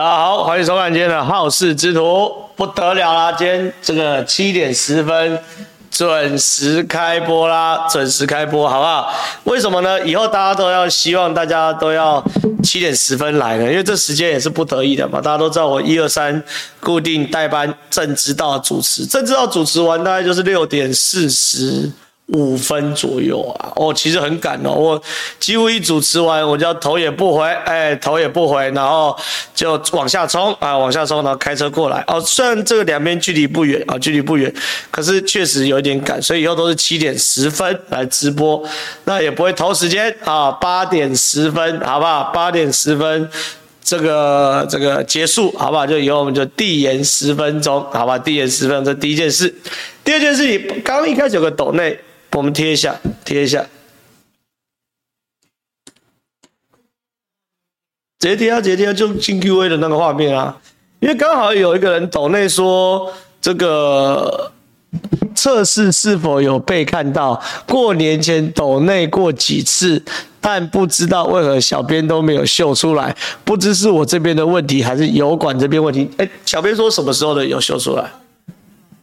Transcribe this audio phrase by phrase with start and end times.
[0.00, 3.30] 大家好，欢迎收看今天的好事之徒，不得了啦！
[3.32, 5.38] 今天这个七点十分
[5.90, 9.12] 准时开播啦，准时开播，好不好？
[9.44, 10.02] 为什么呢？
[10.06, 12.24] 以后大家都要希望大家都要
[12.62, 15.20] 七点十分来呢，因为这时间也是不得已的嘛。
[15.20, 16.42] 大家都知道我一二三
[16.80, 21.92] 固定代班正知道主持，正知道主持完大概就是六点四十。
[22.32, 25.02] 五分左右啊，哦，其实很赶哦，我
[25.38, 29.16] 几乎一主持完，我就头也不回，哎，头也不回，然后
[29.54, 32.04] 就往下冲啊，往下冲，然后开车过来。
[32.06, 34.52] 哦，虽然这个两边距离不远啊，距离不远，
[34.92, 38.62] 可是确实有一点赶，所以以后都是七点十分来直播，
[39.04, 42.30] 那也不会偷时间啊，八点十分，好不好？
[42.32, 43.28] 八点十分，
[43.82, 45.84] 这个这个结束，好不好？
[45.84, 48.16] 就以后我们就递延十分钟，好吧？
[48.16, 49.52] 递延十分钟，这第一件事。
[50.04, 51.98] 第二件事情，刚一开始有个抖内。
[52.32, 53.66] 我们贴一下，贴一下，
[58.18, 60.58] 直接贴啊，直接贴啊，就进 Q&A 的那个画面啊。
[61.00, 64.52] 因为刚好有一个人抖内说，这个
[65.34, 67.42] 测试是否有被看到？
[67.66, 70.02] 过年前抖内过几次，
[70.40, 76.10] 但不知道为何小编都没有秀出来，不知是我这边的问题，还是油管这边问题？
[76.18, 78.10] 哎，小编说什么时候的有秀出来？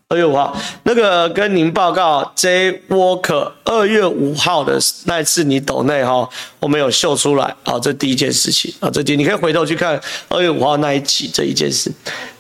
[0.09, 6.30] 二月五号，那个跟您报告，J Walker，二月五号的那一次你抖内哈，
[6.61, 11.91] 我没有秀出来，好，这第一件事情啊，这第你可以回头去看二月五号那一期这一件事，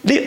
[0.03, 0.17] 你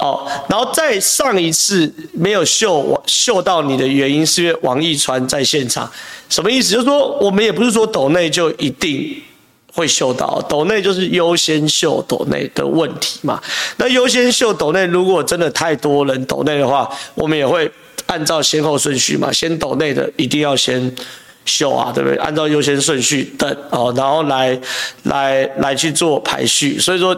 [0.00, 5.90] 哦，然后再上一次没有秀秀到你的原因，是因为王一川在现场，
[6.28, 6.74] 什么意思？
[6.74, 9.22] 就是说我们也不是说抖内就一定。
[9.78, 13.40] 会秀到斗内就是优先秀斗内的问题嘛？
[13.76, 17.70] 那优先秀斗内，如果真的太多人斗内的话，我们也会
[18.06, 20.92] 按照先后顺序嘛，先斗内的一定要先。
[21.48, 22.16] 秀啊，对不对？
[22.18, 24.56] 按照优先顺序等哦，然后来
[25.04, 26.78] 来来去做排序。
[26.78, 27.16] 所以说，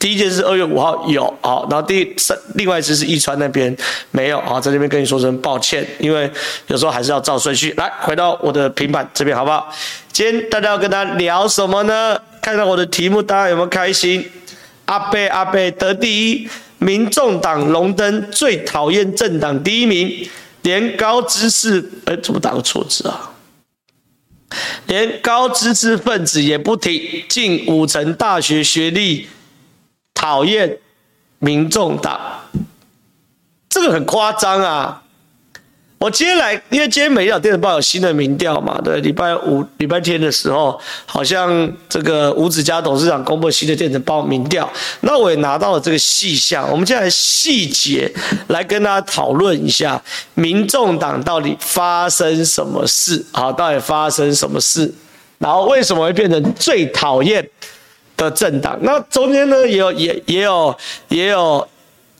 [0.00, 3.76] 第一件事二月五号有好，然后第三另外一次是义川那边
[4.10, 6.28] 没有啊，在这边跟你说声抱歉，因为
[6.68, 7.72] 有时候还是要照顺序。
[7.76, 9.70] 来，回到我的平板这边好不好？
[10.10, 12.18] 今天大家要跟他聊什么呢？
[12.40, 14.24] 看到我的题目，大家有没有开心？
[14.86, 16.48] 阿伯阿伯得第一，
[16.78, 20.28] 民众党荣登最讨厌政党第一名，
[20.62, 23.32] 连高知识哎，怎么打个错字啊？
[24.86, 29.28] 连高知识分子也不提，近五成大学学历
[30.14, 30.78] 讨厌
[31.38, 32.18] 民众党，
[33.68, 35.02] 这个很夸张啊！
[35.98, 44.70] 我今天来，因为今天《每日电子报》有新的民调嘛，对，礼拜五、礼拜天的时候，好像这个吴子嘉董事长公布新的电子报民调，
[45.00, 48.12] 那我也拿到了这个细项，我们现在细节
[48.48, 50.00] 来跟大家讨论一下，
[50.34, 53.50] 民众党到底发生什么事好？
[53.50, 54.92] 到底发生什么事？
[55.38, 57.48] 然后为什么会变成最讨厌
[58.18, 58.78] 的政党？
[58.82, 60.76] 那中间呢，也有也也有
[61.08, 61.66] 也有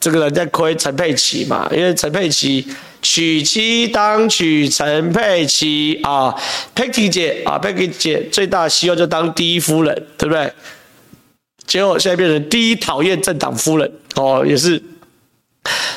[0.01, 2.67] 这个人在亏陈佩琪嘛，因为陈佩琪。
[3.03, 6.35] 娶妻当娶陈佩琪啊，
[6.75, 10.53] 佩琪姐啊，佩琪姐最大希望就当第一夫人，对不对？
[11.69, 14.83] 结果现在变成第一讨厌政党夫人哦，也是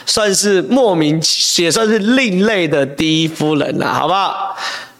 [0.06, 1.20] 算是莫名，
[1.58, 4.56] 也算是另类的第一夫人了，好不好？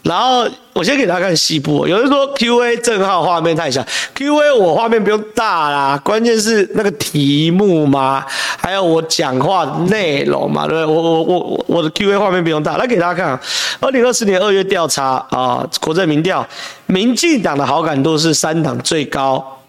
[0.10, 0.44] 然后
[0.74, 8.26] 我先给大家看细部，有人说 Q&A 正好画面太小，Q&A 我画面不用大啦，关键是那个题目嘛，
[8.58, 10.96] 还有我讲话的内容嘛，对不对？
[10.96, 13.40] 我我我我的 Q&A 画面不用大，来给大家看，
[13.80, 16.44] 二零二四年二月调查啊，国政民调，
[16.88, 19.62] 民进党的好感度是三党最高，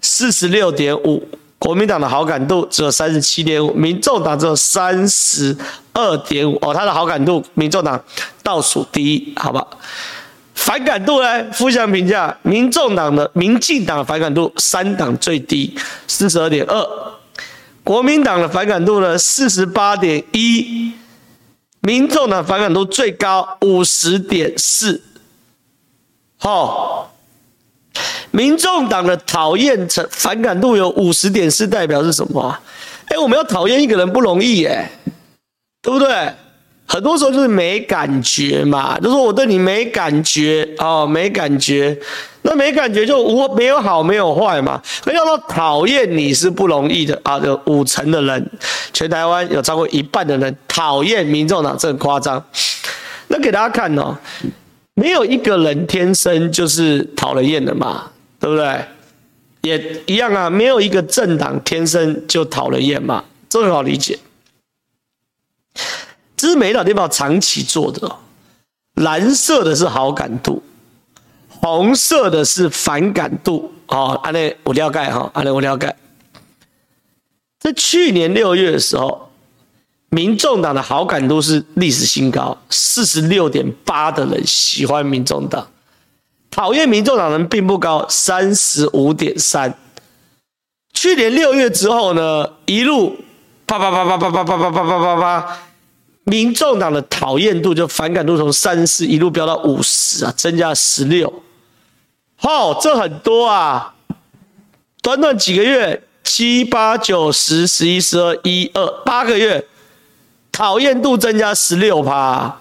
[0.00, 1.22] 四十六点五。
[1.58, 5.56] 国民党的好感度只有三十七点五，民众党只有三十
[5.94, 8.02] 二点五哦，他的好感度，民众党
[8.42, 9.66] 倒数第一，好吧？
[10.54, 11.52] 反感度呢？
[11.52, 15.74] 负向评价，民众党的民进党的反感度三党最低，
[16.06, 16.86] 四十二点二，
[17.82, 20.92] 国民党的反感度呢，四十八点一，
[21.80, 25.02] 民众党反感度最高五十点四，
[26.36, 27.13] 好。
[28.30, 32.60] 民众党的讨厌成反感度有五十点四，代表是什么啊？
[33.06, 34.88] 哎，我们要讨厌一个人不容易耶，
[35.82, 36.32] 对不对？
[36.86, 41.98] 很多时候就是没感觉嘛，就说我对你没感觉哦，没感觉，
[42.42, 44.80] 那没感觉就无没有好没有坏嘛。
[45.06, 48.50] 那要说讨厌你是不容易的啊，有五成的人，
[48.92, 52.42] 全台湾有超过一半的人讨厌民众党，这很夸张。
[53.28, 54.14] 那给大家看哦，
[54.94, 58.10] 没有一个人天生就是讨人厌的嘛。
[58.40, 58.84] 对不对？
[59.62, 64.18] 也一样啊，没有一个政党天生就讨人厌嘛，这很好理解。
[66.36, 68.16] 这是美岛电报长期做的，
[68.96, 70.62] 蓝色的是好感度，
[71.48, 73.72] 红色的是反感度。
[73.86, 75.96] 哦，安内我了解哈，安内我了解。
[77.58, 79.30] 在去年六月的时候，
[80.14, 85.66] 民众党的好感度是历史新高，四十六点八的人喜欢民众党，
[86.52, 89.76] 讨厌民众党人并不高，三十五点三。
[90.92, 93.16] 去年六月之后呢，一路
[93.66, 95.58] 啪啪啪啪啪啪啪啪啪啪啪，
[96.22, 101.42] 民众党的讨厌度就反感度从三十一路飙到五十啊，增加十六。
[102.42, 103.94] 哦，这很多啊！
[105.02, 109.66] 短短几个月，七八九十十一十二一二八个月，
[110.54, 112.60] 讨厌度增加十六趴，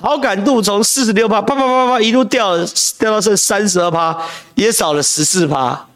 [0.00, 2.58] 好感度从四十六趴啪啪啪啪一路掉
[2.98, 4.18] 掉到剩三十二趴，
[4.56, 5.86] 也少了十四趴。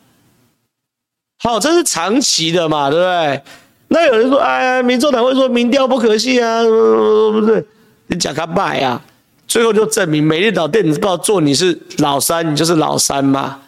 [1.42, 3.42] 好，这是长期的嘛，对不对？
[3.88, 7.64] 那有人说，哎呀，民众党会说民调不可信啊，不对，
[8.06, 9.02] 你讲他败啊。
[9.48, 13.58] 最后就证明，美丽岛电子报做你是老三，你就是老三嘛，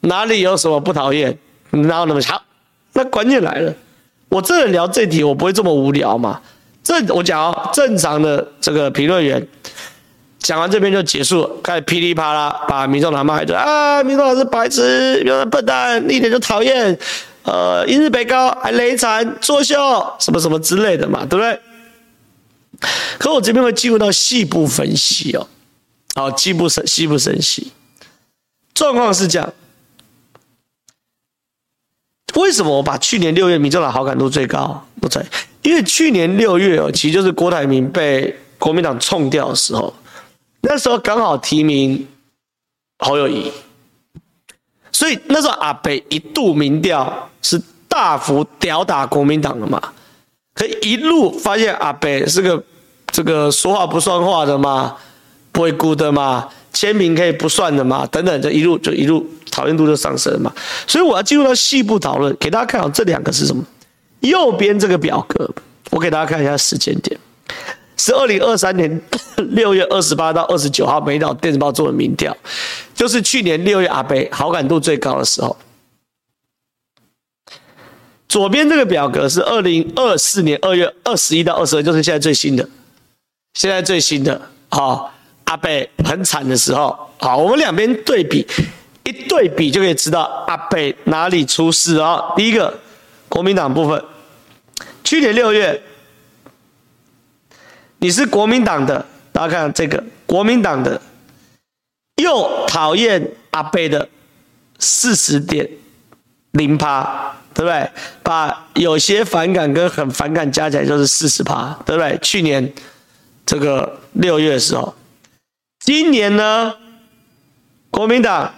[0.00, 1.38] 哪里有什么不讨厌？
[1.70, 2.42] 哪有那么强？
[2.94, 3.72] 那关键来了，
[4.28, 6.40] 我这人聊这题，我不会这么无聊嘛。
[6.82, 9.46] 这我讲哦，正常的这个评论员
[10.38, 16.98] 讲完这边就结束了，开始噼里啪啦把民众党骂一顿啊，民众党是白痴，民众笨蛋，一点就讨厌，
[17.42, 19.76] 呃，一日北高还雷残作秀，
[20.18, 21.60] 什么什么之类的嘛，对不对？
[23.18, 25.46] 可我这边会进入到细部分析哦，
[26.14, 27.70] 好，细部深细部分析，
[28.72, 29.52] 状况是这样。
[32.34, 34.84] 为什么我把去年六月民进党好感度最高？
[35.00, 35.24] 不对，
[35.62, 39.92] 因为去年六月哦，其实就是郭台铭被国民党冲掉的时候，
[40.60, 42.06] 那时候刚好提名
[42.98, 43.50] 侯友谊，
[44.92, 49.80] 所以那时候阿北一度民调是大幅吊打国民党的嘛。
[50.54, 52.62] 可一路发现阿北是个
[53.06, 54.96] 这个说话不算话的嘛，
[55.50, 60.52] 不会顾的嘛，签名可以不算的嘛，等等，这一路就一路讨厌度就上升了嘛。
[60.86, 63.64] 所以我要进入到细部讨论，给大家看好这两个是什么。
[64.20, 65.50] 右边这个表格，
[65.90, 67.18] 我给大家看一下时间点，
[67.96, 69.00] 是二零二三年
[69.52, 72.36] 六月二十八到二十九号，美岛电子报做的民调，
[72.94, 75.56] 就是去年六月阿北好感度最高的时候。
[78.28, 82.68] 左边这个表格是二零二四年二月二十一到二十二，就是现在最新的，
[83.54, 84.40] 现在最新的。
[84.68, 85.12] 好，
[85.50, 88.46] 阿北很惨的时候，好，我们两边对比，
[89.02, 92.22] 一对比就可以知道阿北哪里出事啊。
[92.36, 92.72] 第一个，
[93.28, 94.00] 国民党部分，
[95.02, 95.82] 去年六月，
[97.98, 101.02] 你是国民党的，大家看这个国民党的，
[102.22, 104.08] 又讨厌阿北的
[104.78, 105.68] 四十点
[106.52, 107.34] 零趴。
[107.52, 107.90] 对不对？
[108.22, 112.16] 把有些反感跟很反感加起来就是四十趴，对不对？
[112.22, 112.72] 去年
[113.44, 114.94] 这个六月的时候，
[115.80, 116.74] 今年呢，
[117.90, 118.52] 国民党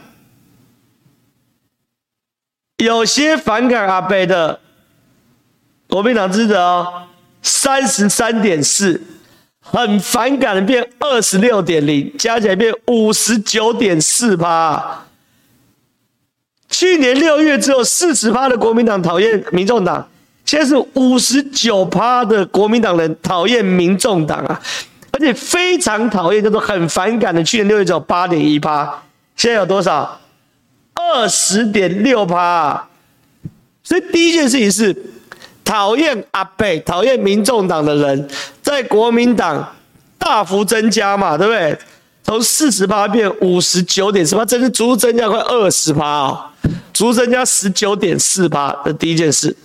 [2.79, 4.59] 有些反感阿北的
[5.89, 7.05] 国民党支持哦，
[7.41, 9.01] 三十三点四，
[9.61, 15.05] 很反感的变二十六点零，加起来变五十九点四趴。
[16.69, 20.09] 去年六月只有四十趴的国民党讨厌民众党，
[20.45, 24.61] 现在是五十九趴的国民党人讨厌民众党啊，
[25.13, 27.45] 而且非常讨厌，叫做很反感的。
[27.45, 29.03] 去年六月只有八点一趴，
[29.37, 30.19] 现在有多少？
[30.95, 32.89] 二十点六趴。
[33.85, 34.97] 所以第一件事情是，
[35.65, 38.29] 讨厌阿北、讨厌民众党的人，
[38.63, 39.75] 在国民党
[40.19, 41.79] 大幅增加嘛，对不对？
[42.25, 46.47] 从四十趴变五十九点四趴，真是足足增加快二十趴哦。
[46.95, 49.57] 足增加十九点四趴的第一件事，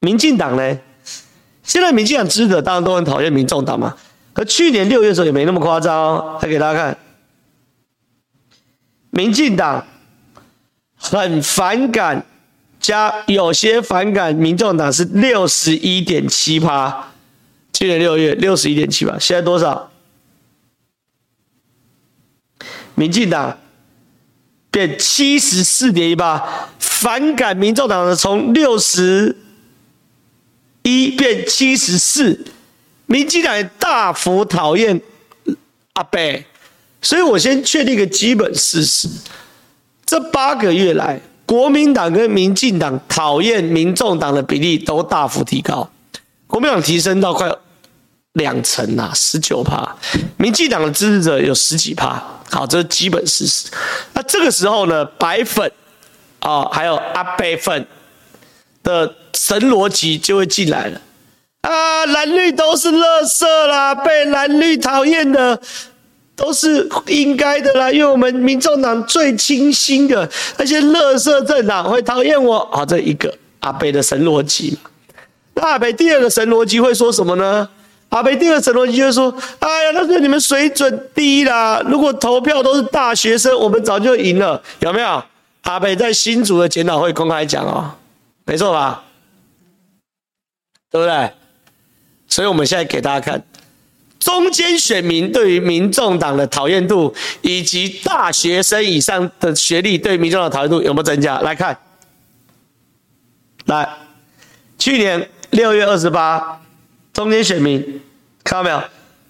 [0.00, 0.78] 民进党呢？
[1.62, 3.94] 现在民进党支持的当然都很讨厌民众党嘛。
[4.32, 6.38] 可去年六月的时候也没那么夸张哦。
[6.42, 6.98] 来给大家看，
[9.10, 9.86] 民进党
[10.96, 12.24] 很反感
[12.80, 17.08] 加有些反感民众党是六十一点七趴。
[17.72, 19.90] 去年六月六十一点七趴，现在多少？
[22.94, 23.58] 民进党。
[24.72, 29.36] 变七十四点一八，反感民众党的从六十
[30.82, 32.46] 一变七十四，
[33.12, 34.98] 民进党也大幅讨厌
[35.92, 36.42] 阿北，
[37.02, 39.06] 所以我先确定一个基本事实：
[40.06, 45.86] 这八个月来，国民党跟民进党讨厌民众党的比例都大幅提高，
[46.46, 47.54] 国民党提升到快
[48.32, 49.94] 两成啊，十九趴，
[50.38, 52.22] 民进党的支持者有十几趴。
[52.50, 53.68] 好，这是基本事实。
[54.14, 55.70] 那这个时候呢，白粉
[56.38, 57.86] 啊、还有阿北粉
[58.82, 60.98] 的神逻辑就会进来了。
[61.62, 65.60] 啊，蓝绿都是垃圾啦，被蓝绿讨厌的
[66.34, 70.28] 都是应该的啦，因为我们民众党最清新的
[70.58, 72.68] 那些垃圾政党会讨厌我。
[72.72, 74.76] 好，这一个阿北的神逻辑。
[75.54, 77.68] 那阿北第二个神逻辑会说什么呢？
[78.08, 81.80] 阿北第二个神逻辑就是说：哎呀，那是你们水准低啦。
[81.86, 85.22] 如果投票都是大学生，我们早就赢了，有没有？
[85.62, 87.92] 阿北在新竹的检讨会公开讲哦，
[88.44, 89.04] 没错吧？
[90.90, 91.30] 对不对？
[92.32, 93.44] 所以我们现在给大家看。
[94.18, 101.40] 中间选民对于民众党的讨厌度，以及大学生以上的学历对民众党的讨厌度有没有增加？
[101.40, 101.76] 来看，
[103.66, 103.86] 来，
[104.78, 106.62] 去年六月二十八，
[107.12, 108.00] 中间选民
[108.42, 108.82] 看到没有？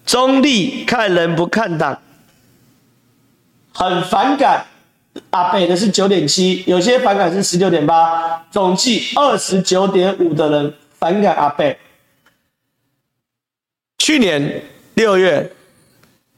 [0.05, 1.99] 中立看人不看党，
[3.73, 4.65] 很反感
[5.31, 11.77] 阿北的是九点七，有些反感是十九点八，总计二十九点五的人反感阿北。
[14.03, 14.61] 去年。
[14.95, 15.51] 六月，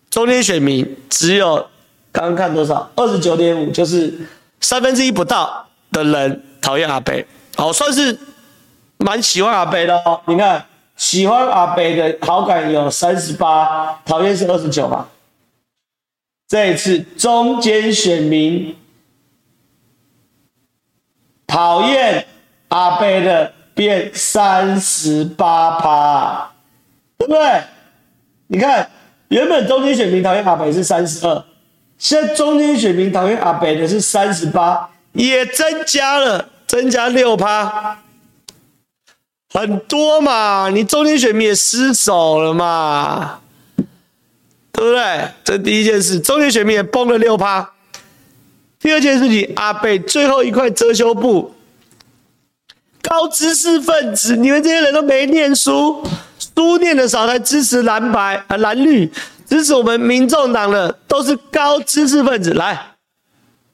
[0.09, 1.67] 中间选民只有
[2.09, 2.89] 刚刚看多少？
[2.95, 4.13] 二十九点五，就是
[4.61, 7.27] 三分之一不到的人讨厌阿北。
[7.57, 8.17] 好，算是
[8.99, 10.21] 蛮喜欢阿北的哦。
[10.27, 15.09] 你看，喜欢阿北的好感有三十八，讨厌是二十九吧。
[16.47, 18.73] 这一次中间选民
[21.45, 22.25] 讨厌
[22.69, 26.54] 阿北的变三十八趴，
[27.27, 27.63] 对不对？
[28.47, 28.87] 你看，
[29.29, 31.43] 原本中间选民讨厌阿北是三十二，
[31.97, 38.03] 现在中间选民讨厌阿北的是三十八，也增加了，增加六趴，
[39.51, 40.69] 很多嘛。
[40.69, 43.39] 你中间选民也失守了嘛，
[44.71, 45.29] 对不对？
[45.43, 47.71] 这第一件事，中间选民也崩了六趴。
[48.79, 51.55] 第二件事情，阿北最后一块遮羞布，
[53.01, 56.03] 高知识分子，你们这些人都没念书。
[56.55, 59.11] 书念的少才支持蓝白啊蓝绿，
[59.45, 62.53] 支持我们民众党的都是高知识分子。
[62.53, 62.95] 来，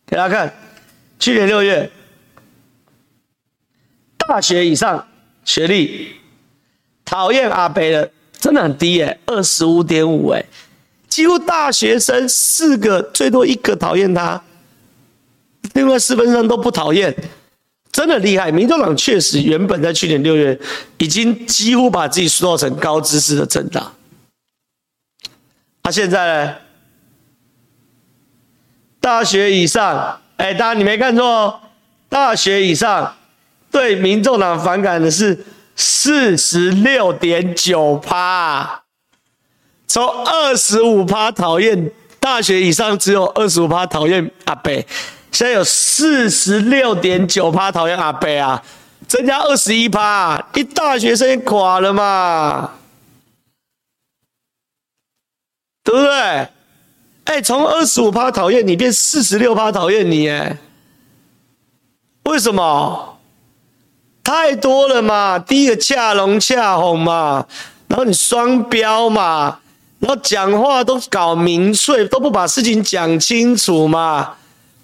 [0.08, 0.54] 给大家看，
[1.20, 1.90] 去年六月，
[4.18, 5.08] 大学以上
[5.46, 6.16] 学历
[7.06, 10.44] 讨厌阿北的真的很低耶，二十五点五哎，
[11.08, 14.42] 几乎大学生四个最多一个讨厌他，
[15.74, 17.16] 另外四分之三都不讨厌。
[17.92, 20.58] 真的厉害，民众党确实原本在去年六月
[20.98, 23.94] 已经几乎把自己塑造成高知识的政党，
[25.82, 26.56] 啊，现在呢？
[29.02, 31.60] 大学以上，哎，大家你没看错，
[32.08, 33.16] 大学以上
[33.72, 35.44] 对民众党反感的是
[35.76, 38.84] 四十六点九趴，
[39.88, 44.86] 从二十五趴讨厌大学以上只有二十五趴讨厌阿北。
[45.32, 48.62] 现在有四十六点九趴讨厌阿北啊，
[49.08, 52.72] 增加二十一趴，一大学生垮了嘛，
[55.84, 56.48] 对不对？
[57.24, 60.58] 哎，从二十五趴讨厌你变四十六趴讨厌你，哎，
[62.24, 63.20] 为什么？
[64.24, 67.48] 太多了嘛，第一个恰龙恰红嘛，
[67.88, 69.60] 然后你双标嘛，
[70.00, 74.36] 然后讲话都搞民粹，都不把事情讲清楚嘛。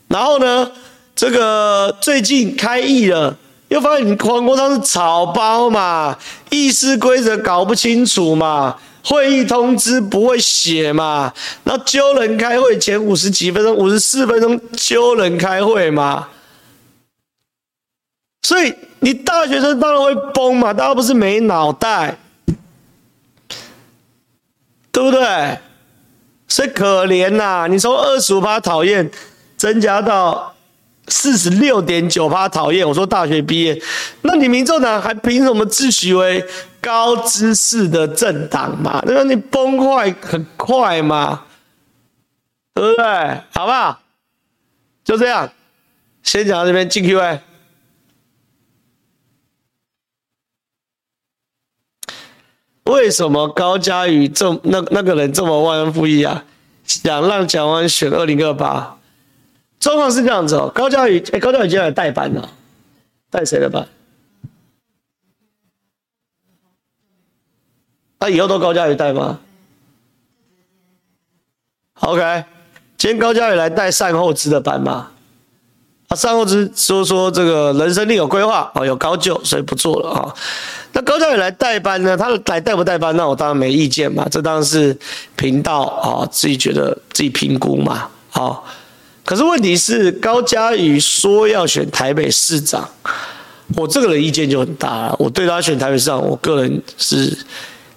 [0.08, 0.72] 然后呢，
[1.16, 3.38] 这个最近开议了，
[3.68, 6.18] 又发现你黄国昌是草包嘛，
[6.50, 11.34] 议事规则搞不清楚嘛，会议通知不会写嘛，
[11.66, 16.30] 然后揪人开会前五十几分钟、五十四分钟揪人开会嘛，
[18.44, 22.18] 所以你大学生当然会崩嘛，大家不是没脑袋，
[24.92, 25.60] 对不对？
[26.48, 29.12] 所以可怜呐、你从二十五趴讨厌。
[29.58, 30.56] 增加到
[31.08, 33.82] 四十六点九趴讨厌，我说大学毕业，
[34.22, 36.46] 那你民众党还凭什么自诩为
[36.80, 39.04] 高知识的政党嘛？
[39.06, 41.46] 那你崩坏很快嘛，
[42.74, 43.04] 对不对？
[43.52, 44.00] 好不好？
[45.04, 45.50] 就这样，
[46.24, 47.42] 先讲到这边，进 Q&A。
[52.84, 56.44] 为什么高嘉瑜这那那个人这么忘恩负义啊？
[56.86, 58.97] 想让蒋万选二零二八？
[59.80, 62.50] 状况是这样子哦，高嘉宇，哎，高嘉宇今天来代班呢，
[63.30, 63.88] 代谁的班？
[68.20, 69.40] 那、以后都高嘉瑜带吗
[72.00, 72.44] ？OK，
[72.98, 75.12] 今天高嘉宇来带善后资的班嘛？
[76.08, 80.36] 啊，善后资说说这个人生另有规划哦，有高就，所以不做了啊、
[80.94, 82.18] 那高嘉宇来代班呢？
[82.18, 83.16] 他来带不带班？
[83.16, 84.98] 那我当然没意见嘛，这当然是
[85.36, 88.64] 频道啊、自己觉得自己评估嘛，好、哦。
[89.28, 92.90] 可是问题是，高嘉瑜说要选台北市长，
[93.76, 95.16] 我这个人意见就很大了。
[95.20, 97.38] 我对他选台北市长，我个人是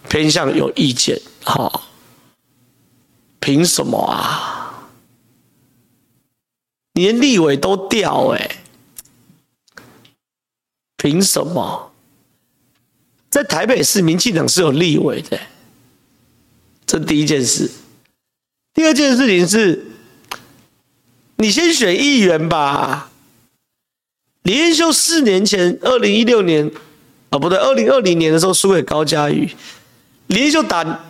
[0.09, 1.17] 偏向有意见。
[1.45, 1.83] 哈，
[3.39, 4.91] 凭什么啊？
[6.95, 8.57] 你连立委都调哎，
[10.97, 11.93] 凭什么？
[13.31, 15.39] 在台北市，民进党是有立委的，
[16.85, 17.71] 这第一件事。
[18.75, 19.87] 第二件事情是，
[21.41, 23.11] 你先选议员吧。
[24.43, 26.71] 李彦秀四年前，二零一六年，
[27.31, 29.51] 啊不对，二零二零年的时候输给高嘉瑜，
[30.27, 31.01] 李彦秀打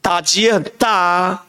[0.00, 1.46] 打击也很大啊，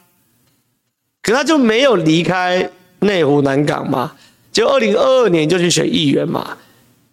[1.22, 4.14] 可他就没有离开内湖南港嘛，
[4.52, 6.56] 就二零二二年就去选议员嘛，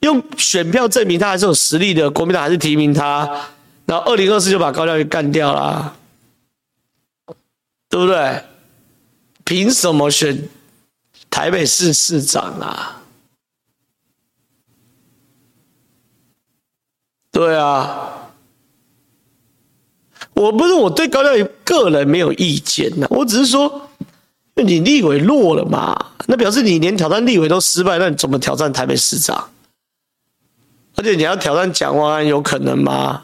[0.02, 3.28] 用选票证明他还是有实力的，国民党还是提名他，
[3.88, 5.98] 然后二零二四就把高嘉瑜干掉了。
[7.90, 8.44] 对不对？
[9.44, 10.48] 凭什么选
[11.32, 13.02] 台北市市长啊？
[17.32, 18.30] 对啊，
[20.34, 23.90] 我不是我对高嘉瑜个人没有意见呐，我只是说，
[24.56, 29.50] 你立委弱了嘛，那表示你连挑战立委都失败，那你怎么挑战台北市长？
[30.96, 33.24] 而且你要挑战蒋万安，有可能吗？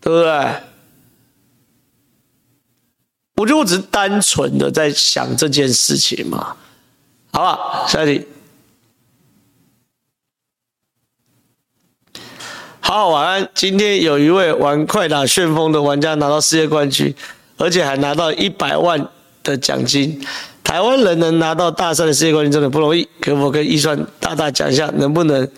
[0.00, 0.67] 对不对？
[3.38, 6.56] 我觉得我只是单纯的在想这件事情嘛，
[7.30, 8.26] 好吧，下一题。
[12.80, 13.48] 好，晚安。
[13.54, 17.14] 今天有一位玩快打旋风的玩家拿到世界冠军，
[17.58, 19.08] 而且还拿到一百万
[19.44, 20.20] 的奖金。
[20.64, 25.48] 台湾人能拿到大赛的世界冠军真的不容易，可否跟一算大大讲一下，能不能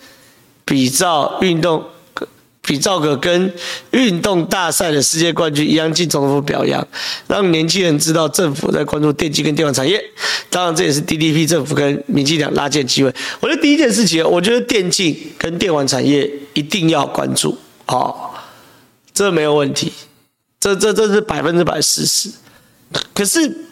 [0.63, 1.83] 比照运动？
[2.71, 3.53] 比照个跟
[3.89, 6.87] 运动大赛的世界冠军一样进总统府表扬，
[7.27, 10.01] 让年轻人知道政府在关注电竞跟电玩产业。
[10.49, 13.13] 当然，这也是 DDP 政府跟民进党拉近机会。
[13.41, 18.41] 我觉得第一件事情，我觉得电竞跟电玩产业一定要关注，好，
[19.13, 19.91] 这没有问题，
[20.57, 22.29] 这这这是百分之百事实。
[23.13, 23.65] 可是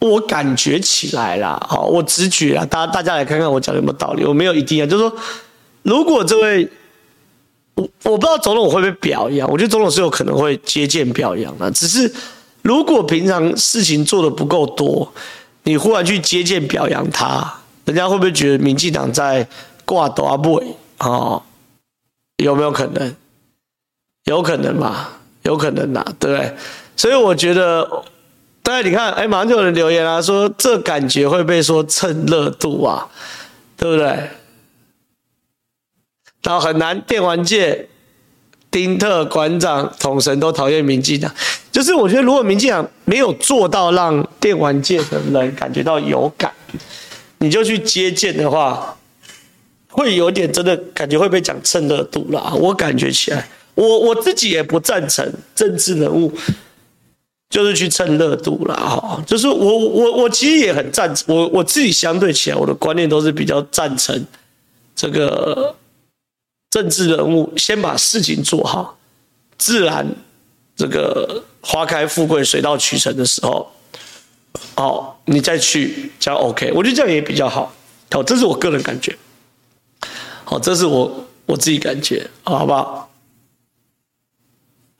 [0.00, 5.16] 我感觉起来啦，好，我直觉啊，大大家来看看我讲的有没有道理，我没有一定啊，就是说，
[5.84, 6.68] 如果这位。
[7.76, 11.70] 我我不知道总统会不会表扬，我觉得总统是有可能会接见表扬的。
[11.70, 12.12] 只是
[12.62, 15.12] 如果平常事情做得不够多，
[15.62, 19.46] 你忽然去接见表扬他，人家会不会觉得民进党在
[19.84, 21.40] 挂大尾啊？
[22.42, 23.14] 有没有可能？
[24.24, 26.56] 有可能吧，有可能呐，对不对？
[26.96, 27.88] 所以我觉得，
[28.62, 33.06] 大家你看，哎，马上就有人留言啊，说这感觉会被说蹭热度啊，
[33.76, 34.28] 对不对？
[36.46, 37.88] 然后很难，电玩界
[38.70, 41.34] 丁特馆长统神都讨厌民进党，
[41.72, 46.52] 就是我觉得如果民进党没有做到让电玩界的人感觉到有感，
[47.38, 48.96] 你就去接见的话，
[49.88, 52.52] 会有点真的感觉会被讲蹭热度啦。
[52.54, 56.32] 我感觉起来，我我自己也不赞成政治人物
[57.50, 58.76] 就是去蹭热度啦。
[58.76, 64.24] 哈，就是我我我其实也很赞成，我我自己相对起来，我的观念都是比较赞成
[64.94, 65.74] 这个。
[66.70, 68.98] 政治人物先把事情做好，
[69.56, 70.06] 自然
[70.76, 73.72] 这个花开富贵、水到渠成的时候，
[74.76, 77.72] 哦，你再去这样 OK，我觉得这样也比较好。
[78.10, 79.16] 好，这是我个人感觉。
[80.44, 83.10] 好，这是我我自己感觉，好不好？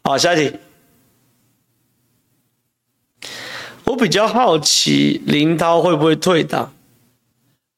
[0.03, 0.57] 好，下一题。
[3.85, 6.73] 我比较好奇林涛会不会退党？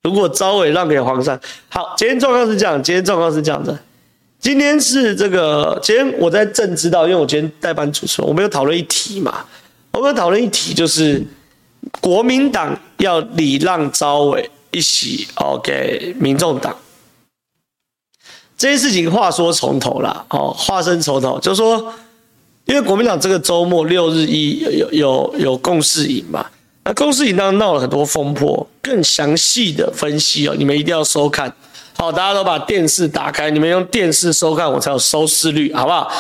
[0.08, 3.78] 如果招委让给黄珊，好，今天状况是这样，今天状况是这样的。
[4.40, 9.44] 今天是这个，今天我在正知道，因为我今天代班主持，我们有讨论一题嘛，
[9.92, 11.22] 我们有讨论一题就是
[12.00, 16.74] 国民党要礼让招委一席哦给民众党，
[18.56, 21.92] 这件事情话说从头啦，哦，话说从头，就是说，
[22.64, 26.46] 因为国民党这个周末六日一有有有有共识营嘛，
[26.88, 31.54] 那共识营当中闹了很多风波，更详细的分析哦，你们一定要收看。
[31.98, 36.10] 好，大家都把电视打开，你们用电视收看，我才有收视率，好不好？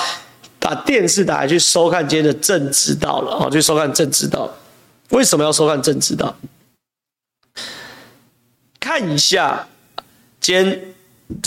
[0.60, 4.54] 把电视打开去收看今天的政知道了，好，去收看政知道。
[5.08, 6.36] 为什么要收看政知道？
[8.78, 9.66] 看一下
[10.38, 10.94] 今天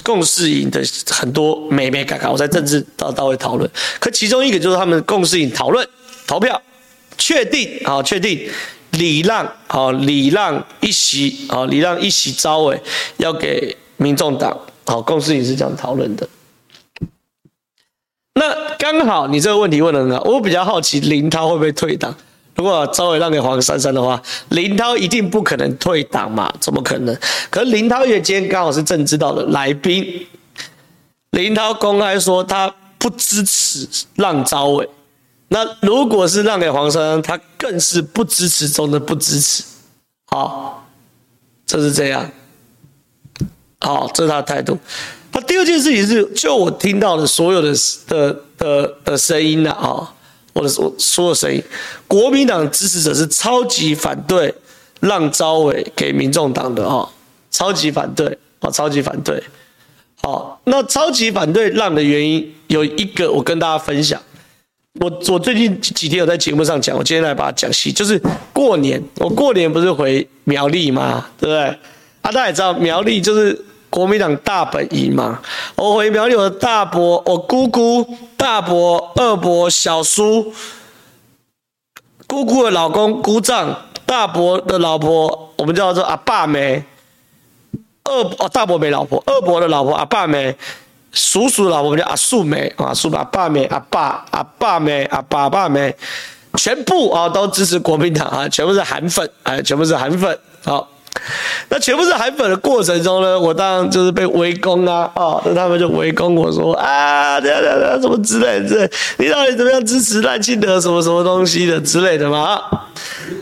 [0.03, 0.81] 共识营的
[1.11, 3.69] 很多美眉角角，我在政治道到位讨论。
[3.99, 5.87] 可其中一个就是他们共识营讨论
[6.25, 6.59] 投票
[7.19, 8.49] 确定，好，确定
[8.91, 12.81] 礼让，好，礼让一席，好，礼让一席招委
[13.17, 13.77] 要给。
[13.97, 16.27] 民众党好，共识也是这样讨论的。
[18.33, 22.11] 那刚好你这个问题问得很好，我比较好奇林涛会不会退党？
[22.55, 26.51] 如果招委让给黄珊珊的话，林涛一定不可能退党嘛？
[26.59, 27.15] 怎么可能？
[27.51, 30.25] 可是林涛也今天刚好是政知道的来宾，
[31.29, 34.89] 林涛公开说他不支持让招委，
[35.53, 39.61] 那如果是让给黄珊珊，他更是不支持中的不支持。
[40.27, 40.87] 好，
[41.65, 42.31] 这是这样。
[43.81, 44.79] 好，这是他的态度。
[45.29, 47.73] 他第二件事情是，就我听到的所有的
[48.07, 50.13] 的的的声音呢，啊，
[50.53, 51.61] 我的所所有声音，
[52.07, 54.55] 国民党支持者是超级反对
[55.01, 57.05] 让招委给民众党的啊，
[57.49, 59.43] 超级反对啊，超级反对。
[60.23, 64.21] 好，那超级反对让的原因有一个，我跟大家分享。
[64.99, 67.93] 我我最近几天有在节目上讲，我今天来把它讲细。
[67.93, 71.25] 就是过年，我过年不是回苗栗吗？
[71.39, 71.63] 对不对？
[71.63, 71.77] 啊，
[72.23, 73.57] 大家也知道苗栗就是
[73.89, 75.39] 国民党大本营嘛。
[75.75, 80.53] 我回苗栗，我的大伯、我姑姑、大伯、二伯、小叔、
[82.27, 83.73] 姑姑的老公、姑丈、
[84.05, 86.83] 大伯的老婆，我们叫做阿爸梅。
[88.03, 90.53] 二哦，大伯没老婆，二伯的老婆阿爸梅。
[91.13, 95.93] 叔叔老婆叫阿素梅啊，叔阿爸梅阿爸阿爸梅阿爸爸梅，
[96.55, 100.37] 全部啊都支持国民党啊，全部是韩粉哎，全部是韩粉。
[100.63, 100.87] 好，
[101.67, 112.61] 那全部是韩粉的过程中呢，我当然就是被围攻啊啊，那他们就围攻我说啊，这样这样这样什么之类的，你到底怎么样支持赖清德什么什么东西的之类的嘛？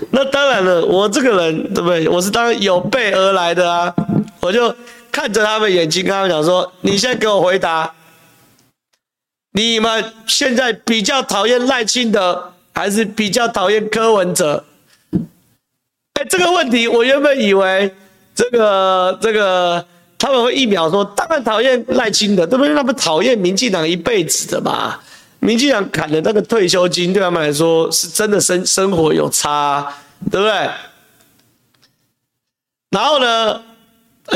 [0.09, 2.09] 那当然了，我这个人对不对？
[2.09, 3.93] 我是当然有备而来的啊，
[4.39, 4.73] 我就。
[5.11, 7.93] 看着他们眼睛，跟他们讲说：“你现在给我回答，
[9.51, 14.65] 你们现在比较讨厌赖清德，还是比较讨厌柯文哲？”
[16.13, 17.93] 哎，这个问题我原本以为
[18.33, 19.85] 这个这个
[20.17, 22.73] 他们会一秒说：“当然讨厌赖清德，对不对？
[22.75, 24.99] 他们讨厌民进党一辈子的嘛。
[25.39, 29.93] 民进党砍的那个退休金，对他们来说是真的生生活有差，
[30.29, 30.69] 对不对？”
[32.91, 33.63] 然后呢？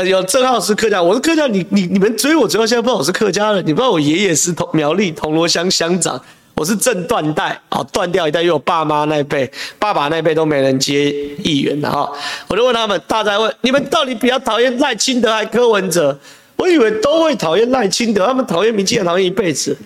[0.02, 6.20] 有郑浩是客家，我是客家，你你你们追我追到现在不知道我是客家人，你不知道我爷爷是同苗栗铜锣乡乡长，
[6.54, 12.10] 我是正断代啊，断掉一代，因为我爸妈那辈、爸爸那辈都没人接议员的哈，
[12.48, 16.18] 我就问他们，大家问你们到底比较讨厌赖清德还是柯文哲？
[16.56, 19.76] 我以为都会讨厌赖清德，他们讨厌民进党讨厌一辈子，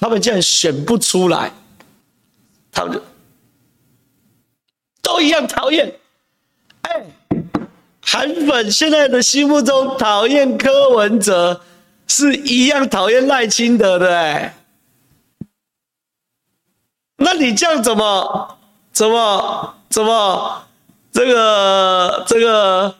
[0.00, 1.52] 他们竟然选不出来，
[2.72, 3.02] 他们就
[5.02, 5.94] 都一样讨厌，
[6.82, 7.06] 哎。
[8.10, 11.60] 韩粉现在的心目中讨厌柯文哲，
[12.06, 14.56] 是一样讨厌赖清德的哎。
[17.18, 18.56] 那你这样怎么
[18.92, 20.62] 怎么怎么
[21.12, 22.94] 这个这个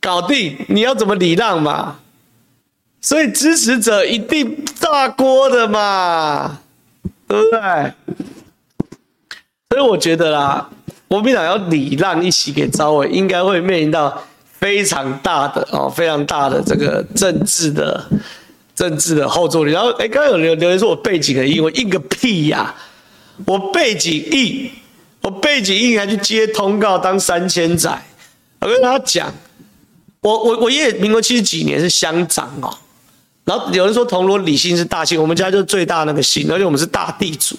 [0.00, 0.66] 搞定？
[0.68, 2.00] 你要怎么礼让嘛？
[3.00, 6.58] 所以支持者一定炸锅的嘛，
[7.28, 7.92] 对不对？
[9.70, 10.68] 所以我觉得啦。
[11.14, 14.20] 国民党要礼让一席给召委，应该会面临到
[14.58, 18.04] 非常大的哦，非常大的这个政治的
[18.74, 19.70] 政治的后坐力。
[19.70, 22.74] 然后，哎，刚刚有留留言说我背景很硬，我硬个屁呀、
[23.46, 24.68] 我背景硬，
[25.22, 28.02] 我背景硬还去接通告当三千载。
[28.60, 29.32] 我跟大家讲，
[30.20, 32.76] 我我我爷爷民国七十几年是乡长哦。
[33.44, 37.56] 然后有人说铜锣李姓是大姓，我们家就是最大那个姓，而且我们是大地主。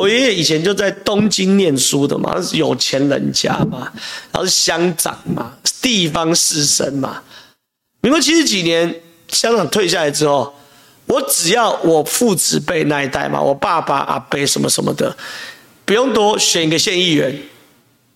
[0.00, 3.92] 我爷爷以前就在东京念书的嘛，是有钱人家嘛，
[4.32, 7.22] 然后是乡长嘛，地方士绅嘛。
[8.00, 10.54] 民国七十几年乡长退下来之后，
[11.04, 15.14] 我只要我父子辈那一代嘛，我爸爸阿伯什么什么的，
[15.84, 17.42] 不用多选一个县议员，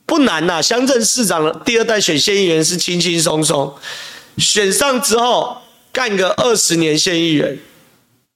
[0.06, 0.62] 不难呐、啊。
[0.62, 3.74] 乡镇市长的第二代选县议员是轻轻松松，
[4.38, 5.58] 选上之后
[5.92, 7.58] 干个二十年县议员，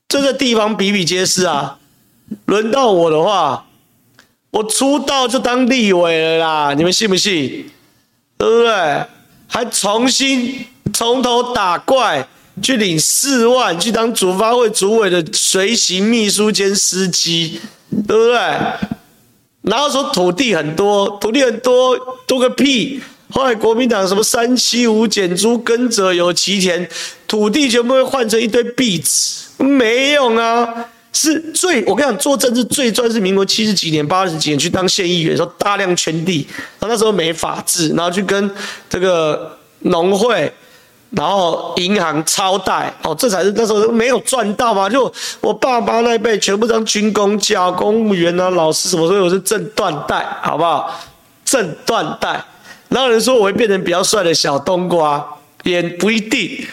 [0.06, 1.77] 这个地方比比皆是啊。
[2.46, 3.66] 轮到我的话，
[4.50, 7.66] 我出道就当立委了啦，你们信不信？
[8.36, 9.04] 对不对？
[9.46, 12.28] 还重新从头打怪，
[12.62, 17.60] 去领四万，去当主发会主委的随行秘书兼司机，
[18.06, 18.38] 对不对？
[19.62, 23.00] 然后说土地很多，土地很多多个屁！
[23.30, 26.88] 后来国民党什么三七五减租、耕者有其田，
[27.26, 30.86] 土地全部会换成一堆壁纸，没用啊！
[31.20, 36.46] 是最我跟你讲，做政治最赚是民国七十几年、八十几年去当县议员的时候，大量圈地，
[36.78, 38.48] 然后那时候没法治，然后去跟
[38.88, 40.52] 这个农会，
[41.11, 44.88] 然后银行超贷，哦，这才是那时候没有赚到嘛。
[44.88, 51.00] 就我爸爸那一辈全部当军公教、公务员啊、老师什么，所以我是正断代，好不好？
[51.44, 52.44] 正断代。
[52.88, 55.26] 然后有人说我会变成比较帅的小冬瓜，
[55.64, 56.64] 也不一定。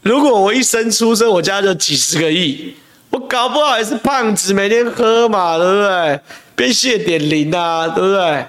[0.00, 2.74] 如果我一生出生，我家就几十个亿。
[3.10, 6.20] 我搞不好也是胖子，每天喝嘛，对不对？
[6.54, 8.46] 变谢点零啊，对不对？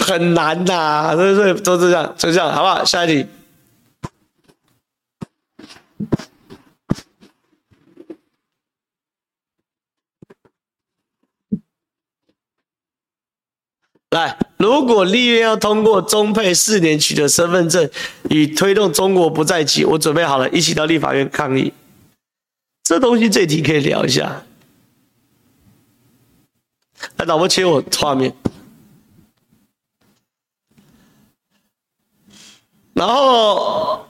[0.00, 1.54] 很难呐、啊，对不对？
[1.62, 2.84] 都是这样，就这样，好不好？
[2.84, 3.26] 下一题。
[14.10, 17.90] 来，如果立院要通过中配四年取得身份证
[18.30, 21.70] 以推动中国不再起，我准备好了，一起到立法院抗议。
[22.88, 24.42] 这东西这题可以聊一下。
[27.18, 28.34] 来，老婆切我画面。
[32.94, 34.06] 然后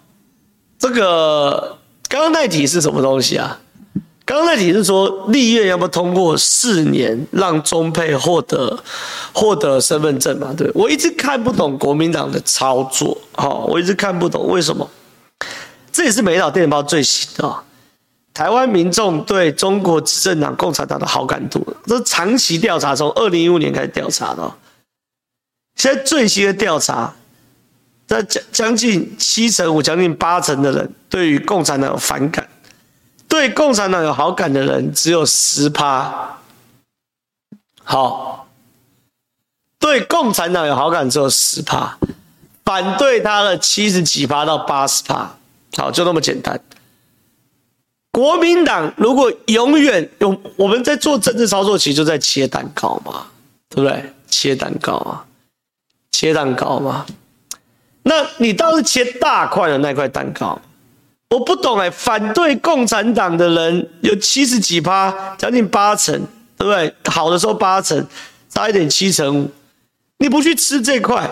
[0.79, 1.77] 这个
[2.09, 3.61] 刚刚那题是什么东西啊？
[4.25, 8.85] 刚刚那题是说立院要不要通过四年让中配获得
[9.33, 10.55] 获得身份证嘛？
[10.57, 14.88] 对，我一直看不懂国民党的操作，好，我一直看不懂为什么。
[15.91, 17.64] 这也是美岛电子报最新的。
[18.38, 24.48] 台湾民众对中国执政党共产党的好感度，这长期调查，从二零一五年开始调查的。
[25.74, 27.12] 现在最新的调查，
[28.07, 32.48] 在将将近七成五、将近八成的人对于共产党有反感，
[33.27, 36.38] 对共产党有好感的人只有十趴。
[37.83, 38.46] 好，
[39.81, 41.98] 对共产党有好感只有十趴，
[42.64, 45.29] 反对他的七十几趴到八十趴。
[45.77, 46.61] 好，就那么简单。
[48.11, 53.27] 国民党如果永远有我们在做政治操作，其实就在切蛋糕嘛，
[53.68, 54.12] 对不对？
[54.27, 55.25] 切蛋糕啊，
[56.11, 57.07] 切蛋糕嘛。
[58.03, 60.61] 那你倒是切大块的那块蛋糕。
[61.31, 66.14] 我不懂哎、反对共产党的人有七十几趴，将近八成，
[66.57, 66.94] 对不对？
[67.05, 68.07] 好的时候八成，
[68.49, 69.51] 差一点七成五。
[70.18, 71.31] 你不去吃这块，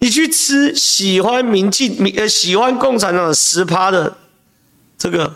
[0.00, 4.18] 你去吃喜欢民进民呃喜欢共产党的十趴的
[4.98, 5.34] 这个。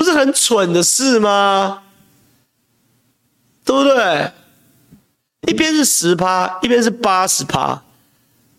[0.00, 1.82] 不是很蠢的事吗？
[3.66, 4.32] 对不对？
[5.46, 7.82] 一边是十趴，一边是八十趴，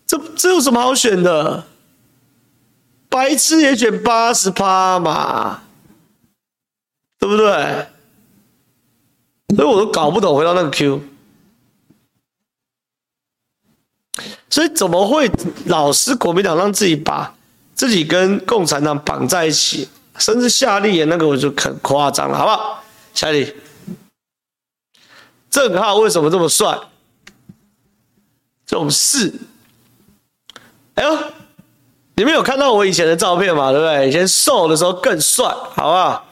[0.06, 1.64] 这这有什么好选的？
[3.08, 5.64] 白痴也选八十趴嘛，
[7.18, 7.88] 对不对？
[9.56, 11.02] 所以我都搞不懂，回到那个 Q，
[14.48, 15.28] 所以怎么会
[15.66, 17.34] 老是国民党让自己把
[17.74, 19.88] 自己跟共产党绑在一起？
[20.22, 22.84] 甚至夏立言那个我就很夸张了，好不好？
[23.12, 23.56] 下一题，
[25.50, 26.78] 郑浩为什么这么帅？
[28.64, 29.34] 这种事，
[30.94, 31.18] 哎呦，
[32.14, 33.72] 你们有看到我以前的照片吗？
[33.72, 34.08] 对不对？
[34.08, 36.24] 以前瘦的时候更帅，好不好？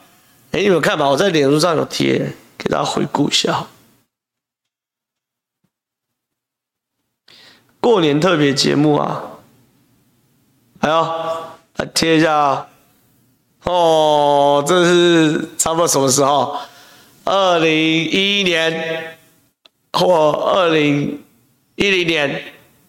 [0.51, 1.09] 哎，你们看吧？
[1.09, 3.67] 我在脸书上有贴，给大家回顾一下。
[7.81, 9.21] 过年特别节目啊，
[10.79, 12.67] 哎呦来贴一下啊。
[13.63, 16.57] 哦，这是差不多什么时候？
[17.23, 19.17] 二零一一年
[19.93, 21.21] 或二零
[21.75, 22.41] 一零年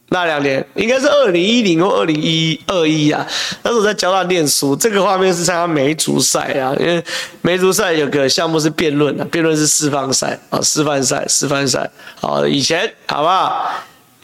[0.09, 3.27] 那两年，应该是二零一零或二零一二一啊。
[3.63, 7.03] 那时候我在教他念书，这个画面是参加梅竹赛啊，因为
[7.43, 11.91] 梅竹赛有个项目是辩论啊，辩论是示范赛啊，示范赛，示范赛。
[12.19, 13.71] 好，以前好不好？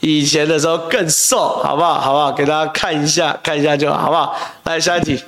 [0.01, 2.01] 以前的时候更瘦，好不好？
[2.01, 2.33] 好不好？
[2.33, 4.37] 给大家看一下，看一下就好，好不好？
[4.65, 5.21] 来下一题。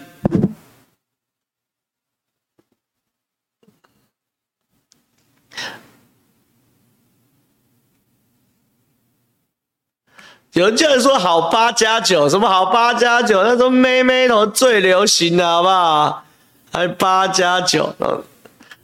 [10.55, 13.43] 有人叫人说好八加九，什么好八加九？
[13.45, 16.25] 那时候妹妹头最流行的，好不好？
[16.73, 17.95] 还八加九，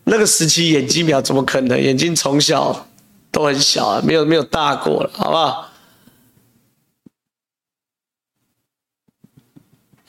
[0.05, 1.81] 那个时期眼睛苗怎么可能？
[1.81, 2.87] 眼睛从小
[3.33, 5.68] 都很小啊，没有没有大过了，好不好？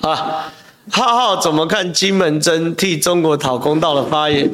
[0.01, 0.53] 啊，
[0.91, 4.51] 浩浩怎么看金门真替中国讨公道的发言？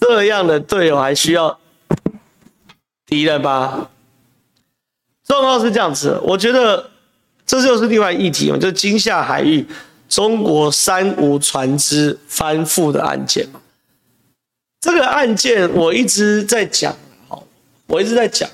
[0.00, 1.58] 这样的队友还需要
[3.04, 3.88] 敌人吗？
[5.30, 6.90] 状况是这样子，我觉得
[7.46, 9.64] 这就是另外议题嘛，就是金厦海域
[10.08, 13.60] 中国三无船只翻覆的案件嘛。
[14.80, 16.96] 这个案件我一直在讲，
[17.28, 17.46] 好，
[17.86, 18.50] 我一直在讲，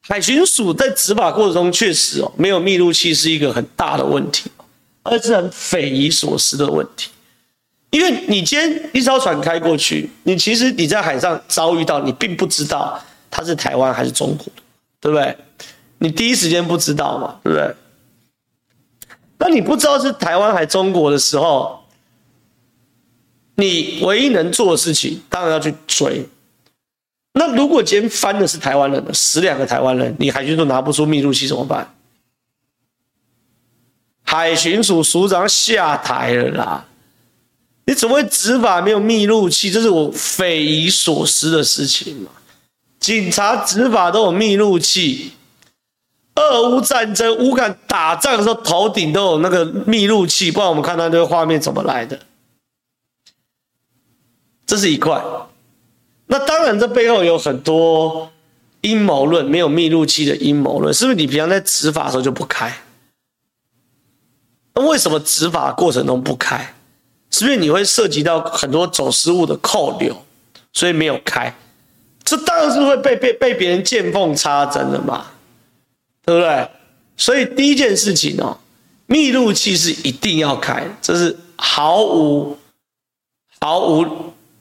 [0.00, 4.50] 海巡署在执法过程中确实哦，没有密录器是一个很大的问题，
[5.04, 7.10] 而是很匪夷所思的问题。
[7.90, 14.62] 因为你今天一艘船开过去，你其实你在海上遭遇到，你并不知道它是台湾还是中国的。
[15.06, 15.38] 对不对？
[15.98, 17.38] 你第一时间不知道嘛？
[17.44, 17.72] 对不对？
[19.38, 21.78] 那你不知道是台湾还中国的时候，
[23.54, 26.28] 你唯一能做的事情，当然要去追。
[27.34, 31.94] 那如果今天翻的是台湾人的，死两个台湾人，你海巡署拿不出密录器怎么办？
[34.24, 36.84] 海巡署署长下台了啦！
[37.84, 39.70] 你怎么会执法没有密录器？
[39.70, 42.30] 这是我匪夷所思的事情嘛。
[43.06, 45.30] 警察执法都有密录器，
[46.34, 52.18] 俄乌战争乌克兰打仗的时候，头顶都有那个密录器，不然我们看到这个画面怎么来的？
[54.66, 55.22] 这是一块。
[56.26, 58.32] 那当然，这背后有很多
[58.80, 62.76] 阴谋论，没有密录器的阴谋论，是不是你平常在执法的时候就不开？
[64.74, 66.74] 那为什么执法过程中不开？
[67.30, 70.24] 是不是你会涉及到很多走私物的扣留，
[70.72, 71.56] 所以没有开？
[72.26, 75.28] 这当然是会被被被别人见缝插针的嘛，
[76.24, 76.68] 对不对？
[77.16, 78.58] 所以第一件事情哦，
[79.06, 82.58] 密录器是一定要开，这是毫无
[83.60, 84.04] 毫无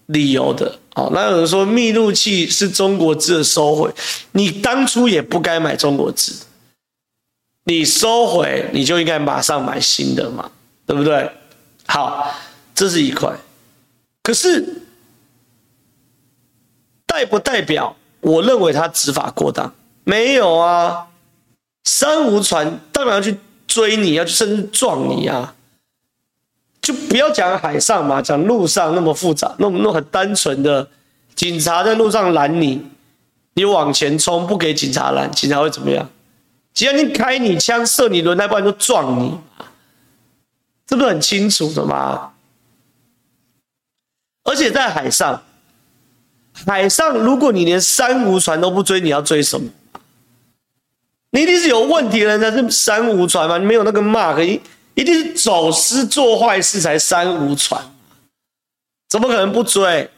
[0.05, 0.79] 理由的。
[0.93, 3.91] 哦，那有人说密录器是中国制的收回，
[4.31, 6.31] 你当初也不该买中国制，
[7.65, 10.49] 你收回你就应该马上买新的嘛，
[10.85, 11.29] 对不对？
[11.87, 12.33] 好，
[12.73, 13.35] 这是一块，
[14.23, 14.83] 可是
[17.15, 19.73] 代不代表我认为他执法过当？
[20.03, 21.07] 没有啊，
[21.85, 25.55] 三无船当然要去追你，要去甚至撞你啊。
[26.81, 30.89] 就不要讲海上嘛，讲路上那么复杂，那么那么很单纯的，
[31.33, 32.85] 警察在路上拦你，
[33.53, 36.09] 你往前冲，不给警察拦，警察会怎么样？
[36.73, 39.39] 只要你开你枪射你轮胎，不然就撞你，
[40.85, 42.33] 这不是很清楚的吗？
[44.43, 45.41] 而且在海上，
[46.65, 49.69] 海上如果你连三无船都不追，你要追什么？
[51.31, 54.61] 你一定是有问题的人才是三无船嘛，你没有那个 mark。
[54.97, 57.81] 一定是走私做坏事才三无船，
[59.09, 60.09] 怎么可能不追？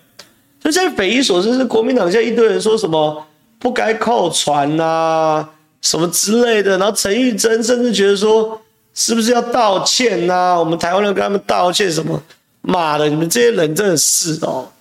[0.60, 3.26] 就现在匪夷所思，是国民党现在一堆人说什么
[3.58, 5.50] 不该扣船啊，
[5.82, 6.78] 什么之类的。
[6.78, 8.62] 然后陈玉珍甚至觉得说，
[8.93, 10.54] 是不是要道歉啊？
[10.60, 12.21] 我们台湾人跟他们道歉什么？
[12.62, 14.71] 妈的，你们这些人真的是哦，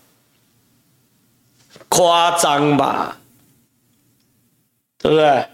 [1.96, 3.16] 夸张吧？
[4.98, 5.48] 对不对？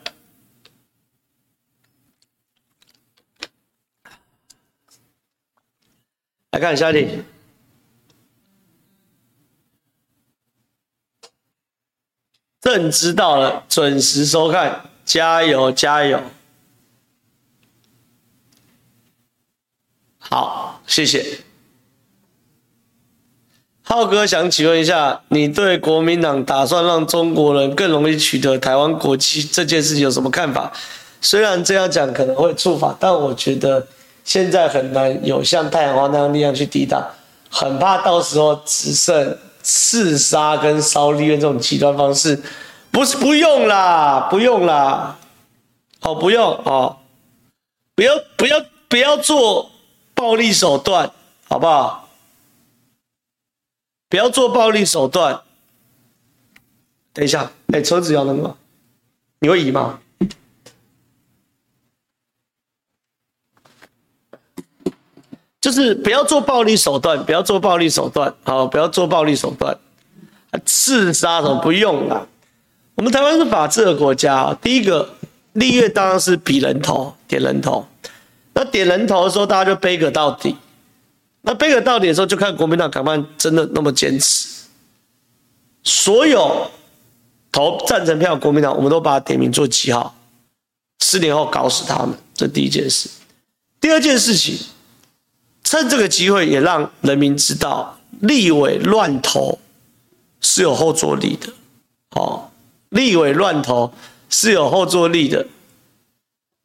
[6.50, 7.22] 来看下一题，
[12.60, 16.20] 朕知道了，准时收看，加油加油！
[20.18, 21.38] 好，谢谢。
[23.92, 30.72] 浩哥想请问一下，你对国民党打算让中国人更容易取得台湾国籍这件事情有什么看法？
[31.20, 33.86] 虽然这样讲可能会触法，但我觉得。
[34.24, 37.04] 现在很难有像太阳花那样力量去抵挡，
[37.50, 42.40] 很怕到时候只剩刺杀跟烧立院这种极端方式，
[42.92, 45.18] 不是不用啦，不用啦，
[46.02, 46.96] 哦不用哦，
[47.96, 49.68] 不要不要不要做
[50.14, 51.10] 暴力手段，
[51.48, 52.01] 好不好？
[54.12, 55.40] 不要做暴力手段。
[57.14, 58.54] 等一下，哎，车子要那个，
[59.38, 60.00] 你会移吗？
[65.58, 69.78] 就是不要做暴力手段，不要做暴力手段，好，不要做暴力手段，
[70.66, 72.26] 刺杀什么不用啦。
[72.96, 75.08] 我们台湾是法治的国家，第一个
[75.54, 77.86] 立院当然是比人头，点人头。
[78.52, 80.54] 那点人头的时候，大家就背个到底。
[81.42, 84.48] 那背个到底的时候，就看国民党敢不敢真的那么坚持。
[85.84, 86.70] 所有
[87.50, 90.16] 投赞成票国民党，我们都把它点名做记号，
[91.00, 92.16] 四年后搞死他们。
[92.34, 93.08] 这第一件事。
[93.80, 94.56] 第二件事情。
[95.64, 99.58] 趁这个机会，也让人民知道，立委乱投
[100.40, 101.50] 是有后坐力的。
[102.10, 102.50] 哦，
[102.90, 103.90] 立委乱投
[104.28, 105.46] 是有后坐力的。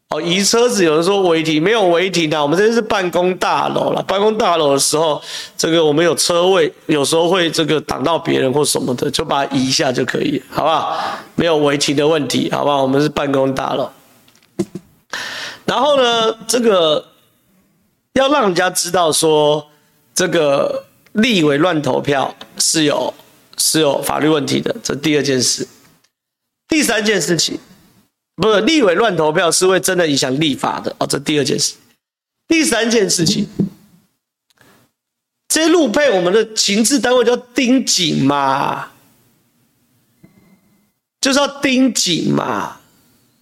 [0.09, 2.41] 哦，移车子有人说违停，没有违停的。
[2.41, 5.21] 我们这是办公大楼了，办公大楼的时候，
[5.57, 10.97] 这个我们有车位，有时候会这个挡到别人或什么的，就把它移一下就可以，好不好？
[11.35, 12.81] 没有违停的问题，好不好？
[12.81, 13.89] 我们是办公大楼。
[15.65, 17.05] 然后呢，这个。
[18.13, 19.63] 要让人家知道说，
[20.15, 23.13] 这个立委乱投票是有
[23.59, 25.67] 是有法律问题的，这第二件事。
[26.67, 27.59] 第三件事情，
[28.37, 31.73] 不是立委乱投票是会真的影响立法的哦，这第二件事。
[32.47, 33.47] 第三件事情，
[35.49, 38.89] 这些陆配我们的情治单位就要盯紧嘛，
[41.19, 42.77] 就是要盯紧嘛，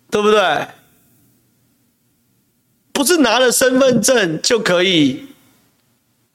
[0.09, 0.67] 对不对？
[2.93, 5.25] 不是拿了身份证就可以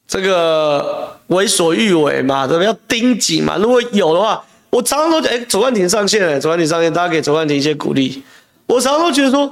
[0.06, 2.46] 这个为所欲为嘛？
[2.46, 2.66] 对不对？
[2.66, 3.56] 要盯紧嘛。
[3.56, 8.22] 如果有的话，我常常都讲，哎，左冠廷上线了，左冠廷上线，大家给左冠廷一些鼓励。
[8.70, 9.50] 我常常都觉得说，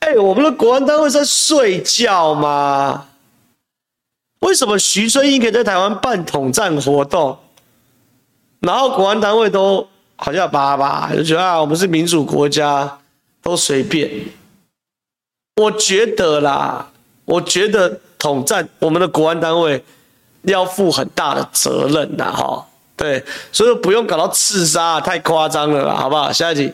[0.00, 3.06] 哎，我们的国安单位在睡觉吗？
[4.40, 7.38] 为什么徐春英可以在台湾办统战活动，
[8.60, 12.98] 然后国安单位都好像叭叭，就觉得啊，我们是民主国家，
[13.42, 14.10] 都随便。
[15.56, 16.90] 我觉得啦，
[17.24, 19.82] 我觉得统战我们的国安单位
[20.42, 22.66] 要负很大的责任呐，哈，
[22.96, 26.30] 对，所以不用搞到刺杀，太夸张了啦，好不好？
[26.30, 26.72] 下一题，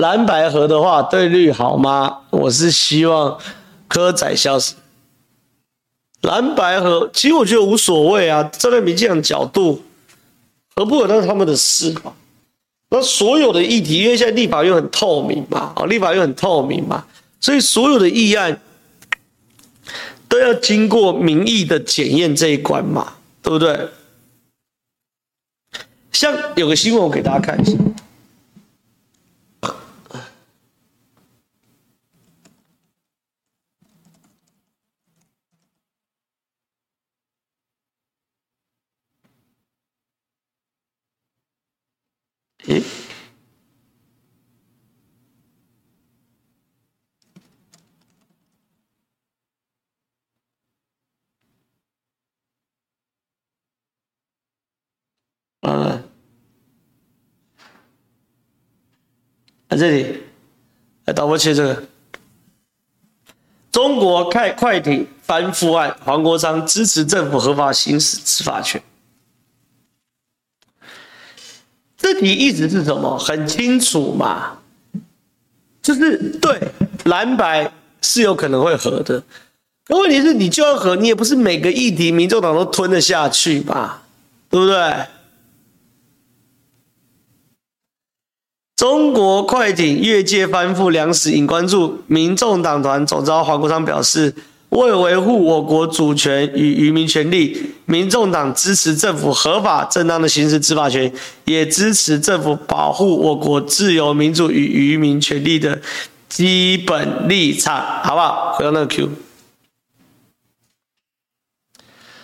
[0.00, 2.20] 蓝白合的话对绿好吗？
[2.30, 3.38] 我是希望
[3.86, 4.74] 柯仔消失。
[6.22, 9.82] 蓝白合其实我觉得无所谓啊，站在民进党角度，
[10.74, 12.14] 合不合那是他们的事嘛。
[12.88, 17.04] 那所有的议题，因为现在立法又很透明嘛，啊，立法又很透明嘛，
[17.38, 18.58] 所以所有的议案
[20.28, 23.88] 都要经过民意的检验这一关嘛，对不对？
[26.10, 27.76] 像有个新闻，我给大家看一下。
[55.60, 56.02] 啊，
[59.68, 60.22] 在这里，
[61.04, 61.82] 来导播切这个，
[63.70, 68.82] 中国快快艇翻覆案，黄国昌支持政府合法行使执法权。
[71.96, 73.18] 这题意思是什么？
[73.18, 74.58] 很清楚嘛，
[75.82, 76.58] 就是对
[77.04, 79.22] 蓝白是有可能会合的，
[79.84, 84.02] 可问题是你就要合，你也不是每个议题民众党都吞得下去吧，
[84.48, 85.06] 对不对？
[88.80, 94.34] 中国快艇越界翻覆粮食引关注，民众党团总召黄国昌表示。
[94.70, 101.12] 为维护我国主权与渔民权利，民众党支持政府合法正当的行使执法权，
[101.44, 105.82] 也支持政府保护我国自由民主与渔民权利的
[106.28, 108.54] 基本立场，好不好？
[108.54, 109.10] 回到那个 Q。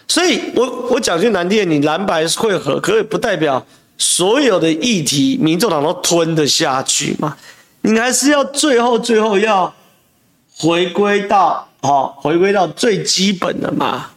[0.07, 3.67] 所以我我讲句难听点，你蓝白会合，可以不代表
[3.99, 7.37] 所有的议题民众党都吞得下去吗？
[7.83, 9.75] 你还是要最后最后要
[10.57, 11.69] 回归到。
[11.83, 14.11] 好，回归到最基本的嘛，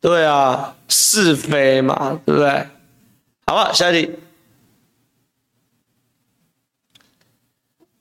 [0.00, 2.66] 对啊，是非嘛，对不对？
[3.46, 4.10] 好吧，下一题。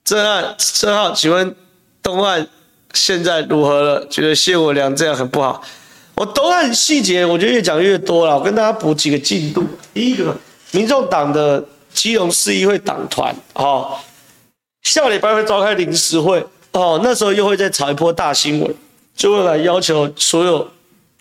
[0.03, 1.55] 正汉，正浩，请问
[2.01, 2.47] 东岸
[2.93, 4.07] 现在如何了？
[4.07, 5.63] 觉得谢国梁这样很不好。
[6.15, 8.37] 我都按细节，我觉得越讲越多了。
[8.37, 9.65] 我跟大家补几个进度。
[9.93, 10.35] 第一个，
[10.71, 13.97] 民众党的基隆市议会党团，哦，
[14.83, 16.45] 下礼拜会召开临时会。
[16.71, 18.75] 哦，那时候又会再炒一波大新闻，
[19.15, 20.67] 就会来要求所有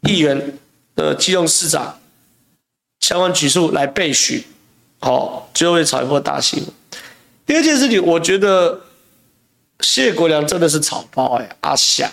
[0.09, 0.59] 议员
[0.97, 1.99] 的基隆市长
[3.01, 4.43] 相关举措来备询，
[5.01, 6.69] 好、哦，就会炒一波大新闻。
[7.45, 8.81] 第二件事情，我觉得
[9.81, 12.11] 谢国良真的是草包哎，阿夏，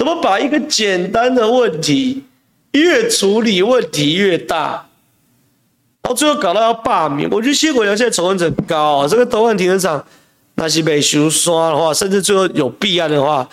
[0.00, 2.24] 怎么把一个简单的问题
[2.72, 4.88] 越处理问题越大，
[6.00, 7.28] 然后最后搞到要罢免？
[7.28, 10.02] 我觉得谢国梁现在仇恨值很高啊，这个东岸停车场。
[10.54, 13.46] 那是被修刷的话，甚至最后有弊案的话，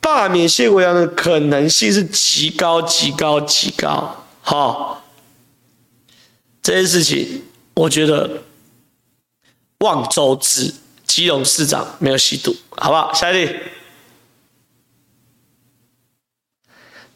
[0.00, 4.24] 罢免谢国梁的可能性是极高、极高、极高。
[4.40, 5.04] 好，
[6.62, 7.42] 这件事情
[7.74, 8.30] 我觉得
[9.80, 10.72] 望周知，
[11.06, 13.12] 基隆市长没有吸毒，好不好？
[13.12, 13.54] 下一题，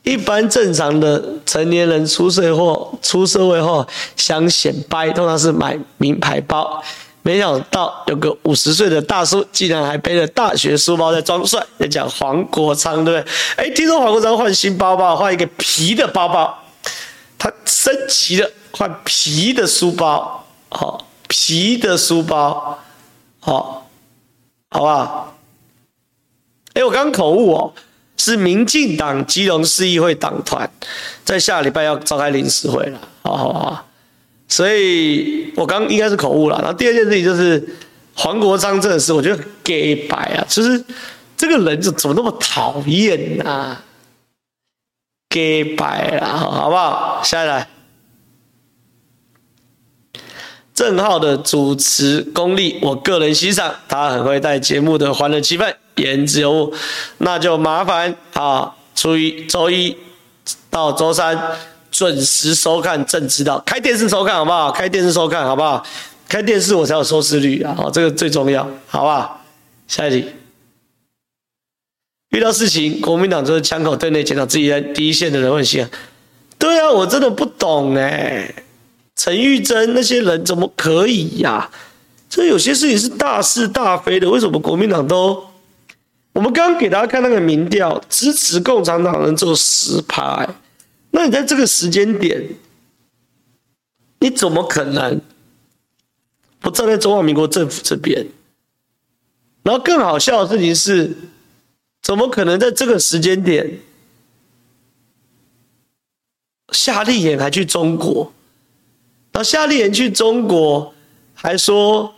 [0.07, 3.85] 一般正常的成年人出社会，出社会后
[4.15, 6.81] 想显摆，通常是买名牌包。
[7.23, 13.33] 没想到有个五十岁的大叔，竟然还背着大学书包在装帅，在讲黄国昌，对不对？
[13.57, 16.57] 哎，听说黄国昌换新包包，换一个皮的包包，
[17.37, 22.79] 他升级了，换皮的书包，好，皮的书包，
[23.41, 23.89] 好，
[24.71, 25.35] 好不好？
[26.75, 27.73] 哎，我刚刚口误哦，
[28.27, 30.69] 是民进党基隆市议会党团
[31.25, 33.89] 在下礼拜要召开临时会了，好好好。
[34.49, 36.59] 所以我刚应该是口误了。
[36.59, 37.77] 然后第二件事情就是
[38.15, 39.75] 黄国昌这个事，我觉得很假
[40.09, 40.85] 掰啊，就是
[41.37, 43.83] 这个人就怎么那么讨厌啊？
[45.31, 45.41] 假
[45.77, 47.21] 掰啦，好不好？
[47.23, 47.69] 下来，
[50.77, 56.75] 郑浩的主持功力，我个人欣赏，他很会带节目的欢乐气氛，言之有物。
[57.19, 59.97] 那就麻烦啊，初一、周一
[60.71, 61.37] 到周三。
[61.89, 64.71] 准时收看正知道，开电视收看好不好？
[64.71, 65.83] 开电视收看好不好？
[66.29, 67.75] 开电视我才有收视率啊！
[67.75, 69.43] 好，这个最重要，好不好？
[69.89, 70.29] 下一题，
[72.33, 75.89] 遇到事情，国民党就是枪口对内检讨自己在第一线的人问心。
[76.59, 78.55] 对啊，我真的不懂哎，
[79.17, 81.71] 陈玉珍那些人怎么可以呀、
[82.29, 85.43] 这有些事情是大是大非的，为什么国民党都？
[86.35, 90.47] 我们刚刚给大家看那个民调，支持共产党人只有十趴。
[91.13, 92.47] 那你在这个时间点，
[94.21, 95.19] 你怎么可能
[96.61, 98.27] 不站在中华民国政府这边。
[99.63, 101.17] 然后更好笑的事情是，
[102.03, 103.81] 怎么可能在这个时间点，
[106.71, 108.31] 夏立言还去中国？
[109.37, 110.95] 然后夏立言去中国，
[111.35, 112.15] 还说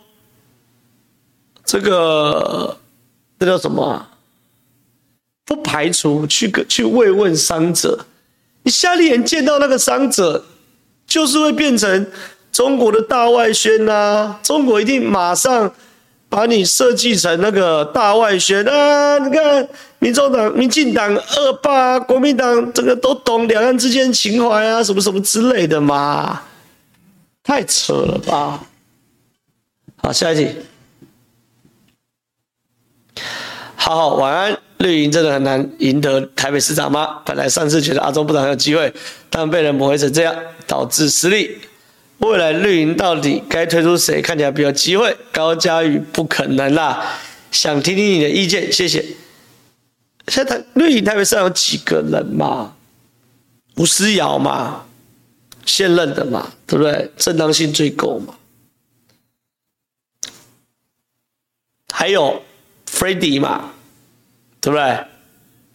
[1.65, 2.77] 这个
[3.37, 4.09] 这叫什么啊？
[5.43, 8.05] 不排除去个去慰问伤者。
[8.63, 10.45] 你夏立言见到那个伤者，
[11.05, 12.07] 就是会变成
[12.53, 15.73] 中国的大外宣呐、中国一定马上。
[16.29, 19.17] 把你设计成那个大外宣啊！
[19.17, 19.67] 你看，
[19.97, 26.39] 民众党、民进党恶霸，国民党这个都懂两岸之间情怀啊，什么什么之类的嘛，
[27.49, 28.63] 太扯了吧！
[29.97, 30.55] 好，下一题。
[33.75, 37.23] 好好晚安，绿营真的很难赢得台北市长吗？
[37.25, 38.93] 本来上次觉得阿中部长很有机会，
[39.31, 40.35] 但被人抹黑成这样，
[40.67, 41.57] 导致失利。
[42.19, 44.21] 未来绿营到底该推出谁？
[44.21, 45.17] 看起来比较机会。
[45.31, 47.03] 高嘉瑜不可能啦，
[47.49, 49.03] 想听听你的意见，谢谢。
[50.27, 52.75] 现在绿营台北上有几个人嘛？
[53.77, 54.85] 吴思瑶嘛，
[55.69, 57.11] 现任的嘛，对不对？
[57.15, 58.33] 正当性最够嘛。
[61.93, 62.41] 还有
[62.87, 63.71] Freddy 嘛，
[64.59, 65.05] 对不对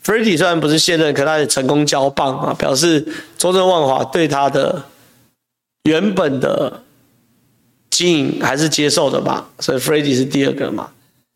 [0.04, 3.00] ？Freddy 虽然不是现任，可他也成功交棒啊，表示
[3.38, 4.84] 中正万华对他的。
[5.86, 6.82] 原本的
[7.90, 10.90] 经营还是接受的吧，所以 Freddy 是第二个嘛。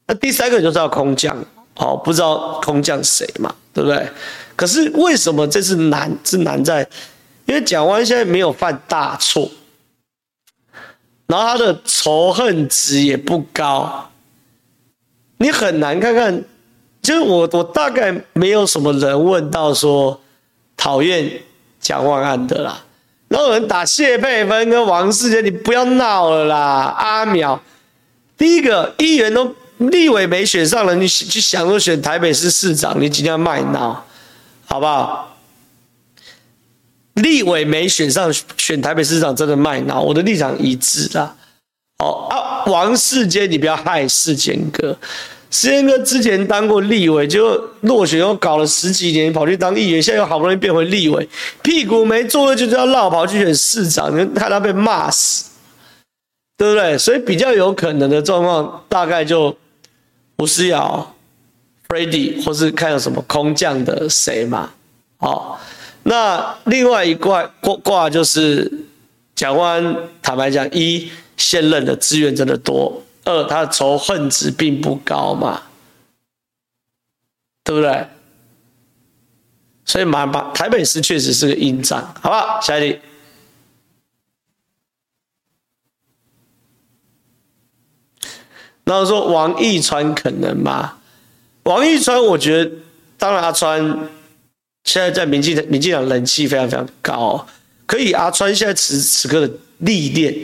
[0.07, 1.37] 那第三个就是要空降，
[1.77, 4.09] 哦，不知道空降谁嘛，对不对？
[4.57, 6.89] 可是为什么这次难是难在，
[7.49, 9.51] 因为蒋万现在没有犯大错，
[11.27, 14.11] 然后他的仇恨值也不高，
[15.39, 16.45] 你很难看看。
[17.01, 20.21] 就是我我大概没有什么人问到说
[20.77, 21.41] 讨厌
[21.81, 22.85] 蒋万安的啦。
[23.29, 26.95] 然后有人打谢佩芬跟王世杰，你不要闹了啦！
[26.99, 27.59] 阿苗，
[28.37, 34.05] 第一个议员都立委没选上了，你去想说选台北市市长，你今天卖闹，
[34.67, 35.38] 好不好？
[37.23, 41.35] 立委没选上选台北市长，真的卖闹，我的立场一致啦。
[41.99, 44.97] 哦啊，王世坚，你不要害世坚哥。
[45.51, 51.29] 世坚哥之前当过立委，就落选又搞了十几年，跑去当议员，现在又好不容易变回立委，
[51.63, 55.47] 屁股没坐热就要落跑去选市长，你看他被骂死，
[56.57, 56.99] 对不对？
[56.99, 59.57] 所以比较有可能的状况，大概就
[60.37, 61.15] 吴思瑶、
[61.89, 64.71] Freddy，或是看有什么空降的谁嘛。
[65.17, 65.59] 好，
[66.03, 68.71] 那另外一挂挂挂就是
[69.35, 73.03] 蒋万安，坦白讲，一现任的资源真的多。
[73.25, 75.63] 二，他的仇恨值并不高嘛，
[77.63, 78.07] 对不对？
[79.85, 82.61] 所以马马台北市确实是个硬仗，好不好？
[82.61, 82.99] 下一题。
[88.85, 90.99] 然后说王义川可能吗？
[91.65, 92.71] 王义川，我觉得
[93.19, 94.09] 当然阿川
[94.89, 97.47] 现在在民进民进党人气非常非常高，
[97.85, 100.35] 可以阿川现在此此刻的历练。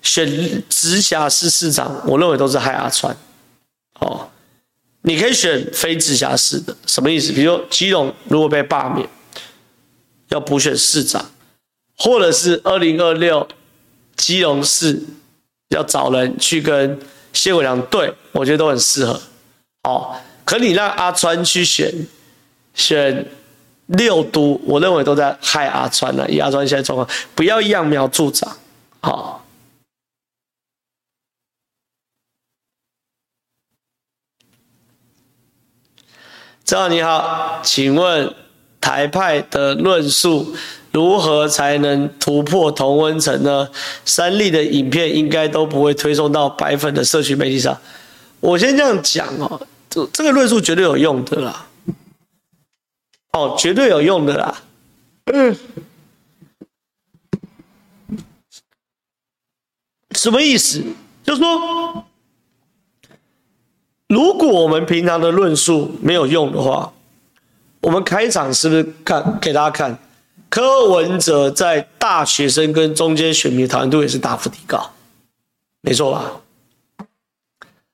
[0.00, 0.24] 选
[0.68, 3.14] 直辖市市长，我认为都是害阿川。
[3.98, 4.30] 哦，
[5.02, 7.32] 你可以选非直辖市的，什么意思？
[7.32, 9.06] 比如说基隆如果被罢免，
[10.28, 11.28] 要补选市长，
[11.98, 13.46] 或者是二零二六
[14.16, 15.02] 基隆市
[15.70, 16.96] 要找人去跟
[17.32, 19.20] 谢伟良对，我觉得都很适合。
[19.82, 21.92] 哦，可你让阿川去选
[22.72, 23.26] 选
[23.90, 26.28] 六都，我认为都在害阿川了。
[26.30, 28.56] 以阿川现在状况，不要揠苗助长。
[29.00, 29.44] 好。
[36.64, 38.32] 正好你好，请问
[38.80, 40.54] 台派的论述
[40.92, 43.68] 如何才能突破同温层呢？
[44.04, 47.76] 三立的影片应该都不会推送到白粉的社群媒体上。
[48.38, 51.66] 我先这样讲哦，这这个论述绝对有用的啦，
[53.32, 54.62] 哦，绝对有用的啦。
[55.26, 55.56] 嗯，
[60.12, 60.84] 什么意思？
[61.22, 62.04] 就是说。
[64.08, 66.92] 如果我们平常的论述没有用的话，
[67.80, 69.96] 我们开场是不是看给大家看
[70.48, 74.90] 柯文哲在大学生跟中间选民的讨论度也是大幅提高，
[75.82, 76.40] 没错吧？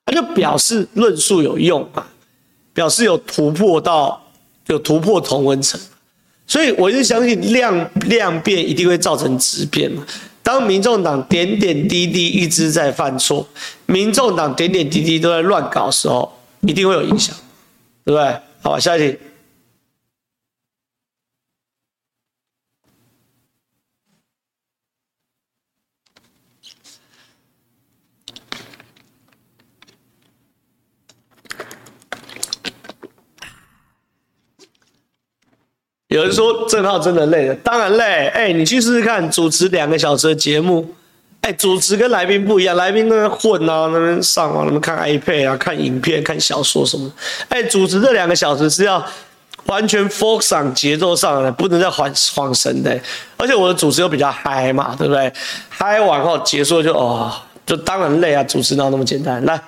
[0.06, 2.06] 他就表示论述有用嘛，
[2.72, 4.25] 表示有突破到
[4.66, 5.80] 有突破同温层，
[6.46, 10.04] 所以我就相信量量变一定会造成质变嘛。
[10.42, 13.46] 当民众党点点滴滴一直在犯错，
[13.86, 17.34] 民众党点点滴滴都在乱搞的时候，一定会有影响，
[18.04, 18.40] 对不对？
[18.62, 19.18] 好吧，下一题。
[36.16, 38.26] 有人说郑浩真的累了，当然累。
[38.28, 40.94] 哎，你去试试看，主持两个小时的节目，
[41.42, 47.12] 哎，主持跟来宾不一样，来宾在那边混啊，那边上网，那边看 iPad 啊，看影片，看小说什么。
[47.50, 49.04] 哎，主持这两个小时是要
[49.66, 52.98] 完全 focus on 节奏上的，不能再晃晃神的。
[53.36, 55.30] 而且我的主持又比较嗨嘛，对不对？
[55.68, 57.30] 嗨完后结束就哦，
[57.66, 59.44] 就当然累啊，主持哪那么简单？
[59.44, 59.60] 来。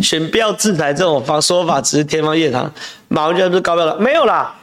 [0.00, 2.72] 选标制裁这种方说法只是天方夜谭，
[3.08, 3.98] 马文君不是高标了？
[3.98, 4.54] 没有啦，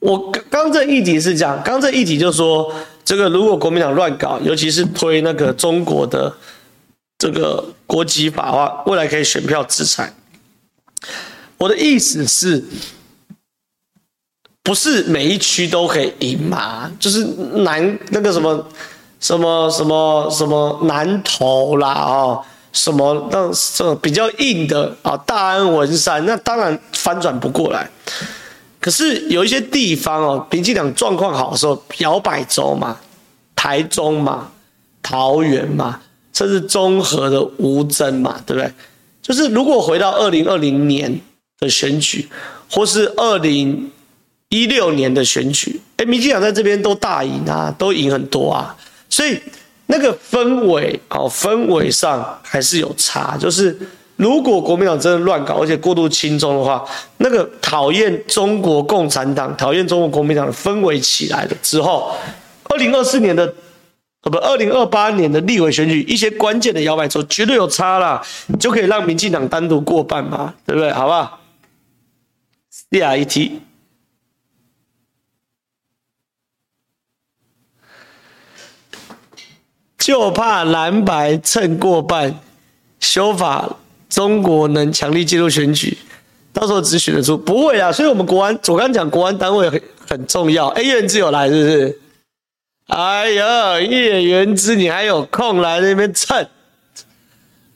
[0.00, 2.72] 我刚刚这议题是讲，刚这议题就是说，
[3.04, 6.32] 这个如果国民党乱搞，尤其是推那个中国的
[7.18, 10.12] 这个国籍法的话，未来可以选票制裁。
[11.58, 12.62] 我的意思是，
[14.62, 16.90] 不是每一区都可以赢嘛？
[17.00, 18.68] 就是南那个什么
[19.18, 22.44] 什么什么什么南投啦，哦。
[22.72, 25.16] 什么那这比较硬的啊？
[25.26, 27.88] 大安文山那当然翻转不过来。
[28.86, 32.96] 可是有一些地方哦，民进党状况好的时候，摇摆州嘛，
[33.56, 34.52] 台中嘛，
[35.02, 36.00] 桃园嘛，
[36.32, 38.72] 甚至中和的吴峥嘛，对不对？
[39.20, 41.20] 就是如果回到二零二零年
[41.58, 42.28] 的选举，
[42.70, 43.90] 或是二零
[44.50, 48.76] 一六年的选举，哎，民进党在这边都大赢啊，都赢很多啊，
[49.10, 49.36] 所以。
[49.88, 53.36] 那个氛围哦，氛围上还是有差。
[53.36, 53.78] 就是
[54.16, 56.84] 如果国民党真的乱搞，而且过度亲中的话，
[57.18, 62.16] 那个讨厌中国共产党、讨厌中国国民党的氛围起来了之后，
[62.64, 63.54] 二零二四年的
[64.22, 68.24] 呃不，二零二八年的立委选举，一些关键的摇摆州绝对有差啦，
[68.58, 70.90] 就可以让民进党单独过半嘛，对不对？
[70.92, 71.40] 好不好？
[72.90, 73.60] 下一题。
[79.98, 82.38] 就怕蓝白蹭过半
[83.00, 83.76] 修法，
[84.16, 85.94] 中国能强力介入选举，
[86.50, 87.92] 到时候只选得出不会啊。
[87.92, 90.68] 所以我们国安，我刚讲国安单位很很重要。
[90.68, 91.98] 哎，叶元之有来是不是？
[92.86, 96.46] 哎呦，叶元之，你还有空来那边蹭，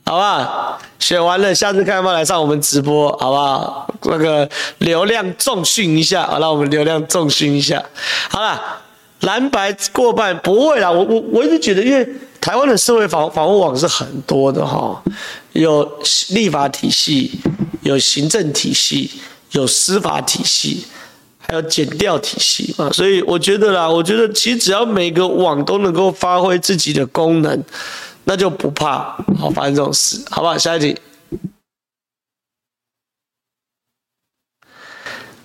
[0.06, 0.78] 好吧？
[0.98, 3.94] 选完了，下次看要不要来上我们直播，好不好？
[4.04, 7.84] 那个流量重训一下，好，让我们流量重训一下。
[8.30, 8.58] 好了。
[9.20, 12.08] 蓝白过半不会啦，我我我一直觉得，因为
[12.40, 15.02] 台湾的社会防防护网是很多的哈，
[15.52, 15.98] 有
[16.30, 17.38] 立法体系，
[17.82, 19.10] 有行政体系，
[19.52, 20.86] 有司法体系，
[21.38, 27.62] 还有减调体系嘛，所以我觉得啦，我觉得其实只要每个网都能够发挥自己的功能，
[28.24, 30.56] 那就不怕好发生这种事，好不好？
[30.56, 30.96] 下一题。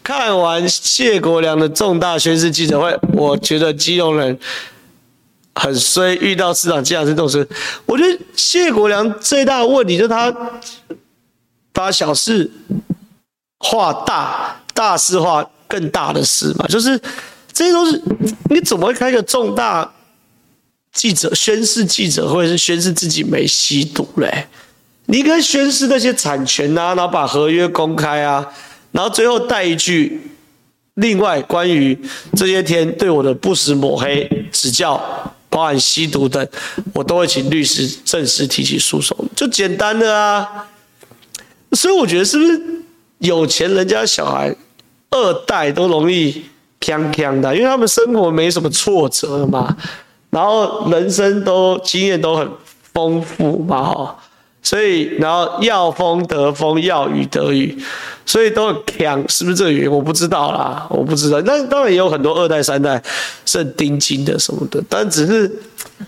[0.02, 4.38] 看完谢国梁的重大宣誓记者会，我觉得基隆人
[5.56, 7.48] 很衰，遇到市长竟然是这种事。
[7.86, 10.34] 我觉得谢国良最大的问题就是他
[11.74, 12.50] 把小事
[13.60, 17.00] 化大，大事化更大的事嘛，就是
[17.52, 18.02] 这些都是
[18.50, 19.94] 你怎么会开个重大
[20.94, 24.48] 记者宣誓记者会，是宣誓自己没吸毒嘞？
[25.08, 28.46] 你应该宣誓那些产权啊，然后把合约公开啊。
[28.92, 30.22] 然后最后带一句，
[30.94, 32.00] 另外关于
[32.36, 36.46] 这些天对我的不实抹黑、指教，包含吸毒的，
[36.94, 40.68] 我都会请律师正式提起诉讼，就简单的啊。
[41.72, 42.62] 所以我觉得是不是
[43.20, 44.54] 有钱人家小孩
[45.12, 46.44] 二代都容易
[46.82, 49.74] 锵锵的，因为他们生活没什么挫折嘛，
[50.30, 52.52] 然后人生都经验都很
[52.92, 54.18] 丰富嘛，哈。
[54.66, 57.78] 所以，然后要风得风，要雨得雨，
[58.26, 59.92] 所以都很强，是不是这个原因？
[59.92, 61.40] 我不知道啦，我不知道。
[61.42, 63.00] 那当然也有很多二代、三代
[63.46, 65.60] 是很顶金的什么的，但只是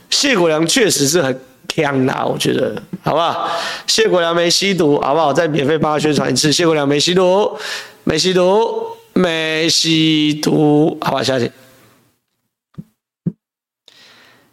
[0.10, 3.48] 谢国良确实是很强啦，我觉得，好不好？
[3.86, 5.32] 谢国良没吸毒，好不好？
[5.32, 7.56] 再免费帮他宣传一次，谢国良没吸毒，
[8.06, 11.52] 没吸毒，没吸毒，好吧，下去。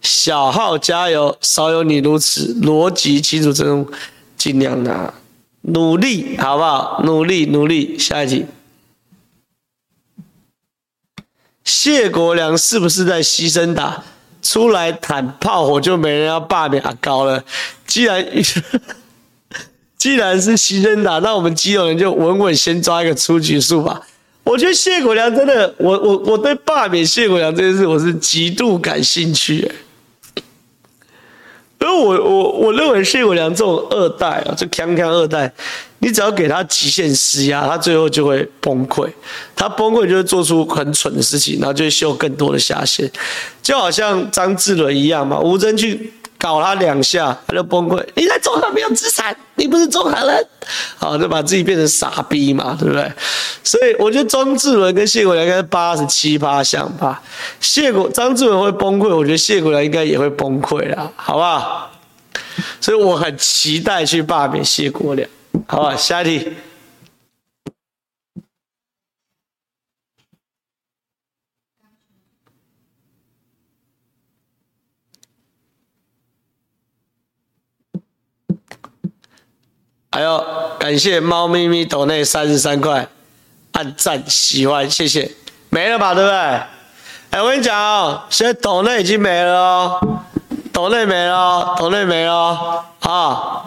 [0.05, 3.87] 小号加油，少有你如此逻辑清楚，这种
[4.37, 5.13] 尽量拿
[5.63, 7.01] 努力，好不好？
[7.05, 8.47] 努力努力，下一集。
[11.65, 14.05] 谢国良是不是在牺牲打
[14.43, 17.43] 出来谈炮火就没人要罢免阿高了？
[17.87, 18.23] 既然
[19.97, 24.03] 既然是牺牲打，那我们基隆人就稳稳先抓一个出局数吧。
[24.43, 29.73] 我觉得谢国良真的，我我我对罢免谢国良这件事，我是极度感兴趣。
[31.85, 35.53] 因为我我我认为谢国良这种二代啊，这锵锵二代，
[35.99, 39.07] 你只要给他极限施压，他最后就会崩溃。
[39.55, 43.11] 他崩溃就会做出很蠢的事情，然后就会秀更多的下限，
[43.63, 45.39] 就好像张志伦一样嘛。
[45.39, 46.11] 吴峥去
[46.45, 48.05] 搞他两下，他就崩溃。
[48.15, 50.47] 你在中航没有资产，你不是中航人，
[50.99, 53.11] 好，就把自己变成傻逼嘛，对不对？
[53.63, 57.23] 所以我觉得庄志伦跟谢国梁应该是八十七趴像吧。
[57.61, 61.91] 谢国张志伦会崩溃，我觉得谢国梁应该也会崩溃啦，好不好？
[62.79, 65.27] 所以我很期待去罢免谢国梁，
[65.67, 65.97] 好吧？
[65.97, 66.53] 下一题。
[80.15, 80.45] 还有
[80.79, 83.05] 感谢猫咪咪抖内三十三块，
[83.73, 85.29] 按赞喜欢，谢谢。
[85.71, 86.37] 没了吧，对不对？
[87.31, 90.19] 哎，我跟你讲哦，现在抖内已经没了哦，
[90.73, 93.65] 抖内没了，抖内没了啊！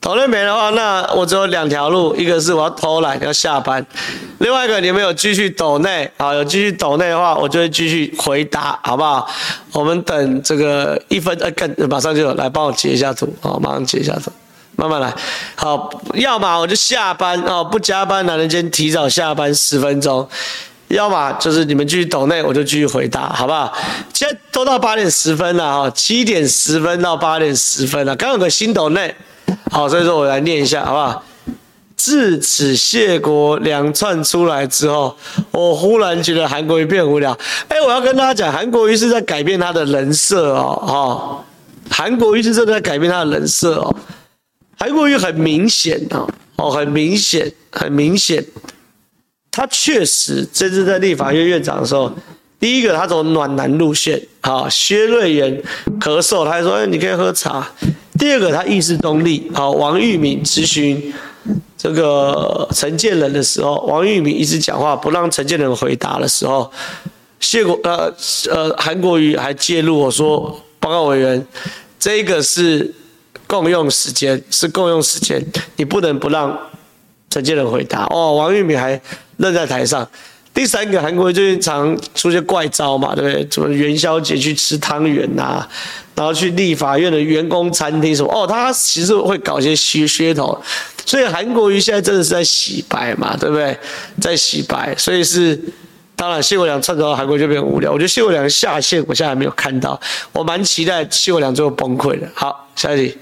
[0.00, 3.84] 抖内没的话，那我只有两条路，一个是我要偷懒要下班，
[4.38, 9.28] 另外一个你们有继续抖内啊，有继续抖内的话，我就会继续回答，好不好？
[9.72, 14.30] 我们等这个一分，呃，更马上就来帮我截一下图，好，马上截一下图。
[14.76, 15.14] 慢慢来，
[15.54, 20.26] 好，要么我就下班哦，不加班，男人先提早下班十分钟；
[20.88, 23.72] 要么就是你们继续抖内，我就继续回答，好不好？
[24.12, 29.14] 现在都到八点十分了哈，七点十分到八点十分了，刚有个新抖内，
[29.70, 31.22] 好，所以说我来念一下，好不好？
[31.94, 35.16] 自此谢国两串出来之后，
[35.52, 37.30] 我忽然觉得韩国瑜变无聊。
[37.68, 41.44] 哎，我要跟大家讲，韩国瑜是在改变他的人设哦，哈，
[41.94, 43.94] 韩国瑜是真的在改变他的人设哦。
[44.78, 48.44] 韩国瑜很明显啊，哦，很明显，很明显，
[49.50, 52.12] 他确实这次在立法院院长的时候，
[52.58, 55.62] 第一个他走暖男路线，啊，薛瑞元
[56.00, 57.68] 咳嗽，他还说，哎，你可以喝茶。
[58.18, 61.12] 第二个他意识中立，啊，王玉敏咨询
[61.78, 66.70] 这个陈建仁的时候，王玉敏一直讲话不让陈建仁回答的时候，
[67.38, 68.12] 谢国呃
[68.50, 71.46] 呃韩国瑜还介入我说，报告委员，
[72.00, 72.92] 这个是。
[73.52, 75.44] 共用时间是共用时间，
[75.76, 76.58] 你不能不让
[77.28, 78.32] 陈建仁回答哦。
[78.36, 78.98] 王玉敏还
[79.36, 80.08] 愣在台上。
[80.54, 83.46] 第三个，韩国瑜最近常出现怪招嘛，对不对？
[83.50, 85.66] 什么元宵节去吃汤圆呐，
[86.14, 90.58] 然后去立法院的员工餐厅什么哦，他其实会搞些噱噱头。
[91.04, 93.76] 所以韩国瑜现在真的是在洗白嘛，对不对？
[94.20, 95.58] 在洗白，所以是
[96.16, 97.90] 当然谢国梁窜到韩国就变无聊。
[97.92, 100.00] 我觉得谢国梁下线，我现在还没有看到，
[100.32, 102.28] 我蛮期待谢国梁最后崩溃的。
[102.34, 103.16] 好，下一题。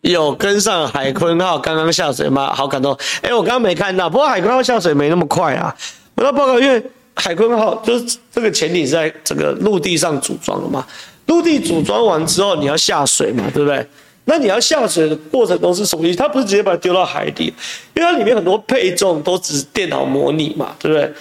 [0.00, 2.54] 有跟上海鲲号刚刚下水吗？
[2.54, 2.96] 好感动！
[3.20, 5.74] 哎，我刚刚没看到，不过海鲲号下水没那么快啊。
[6.14, 6.82] 我要报告，因为
[7.14, 10.86] 海鲲号就是这个潜艇是在这个陆地上组装的嘛。
[11.26, 13.86] 陆地组装完之后，你要下水嘛，对不对？
[14.24, 16.16] 那你要下水的过程都是什么意思？
[16.16, 17.52] 它不是直接把它丢到海底，
[17.94, 21.12] 因为它里面很多配重都只是电脑模拟嘛，对不对？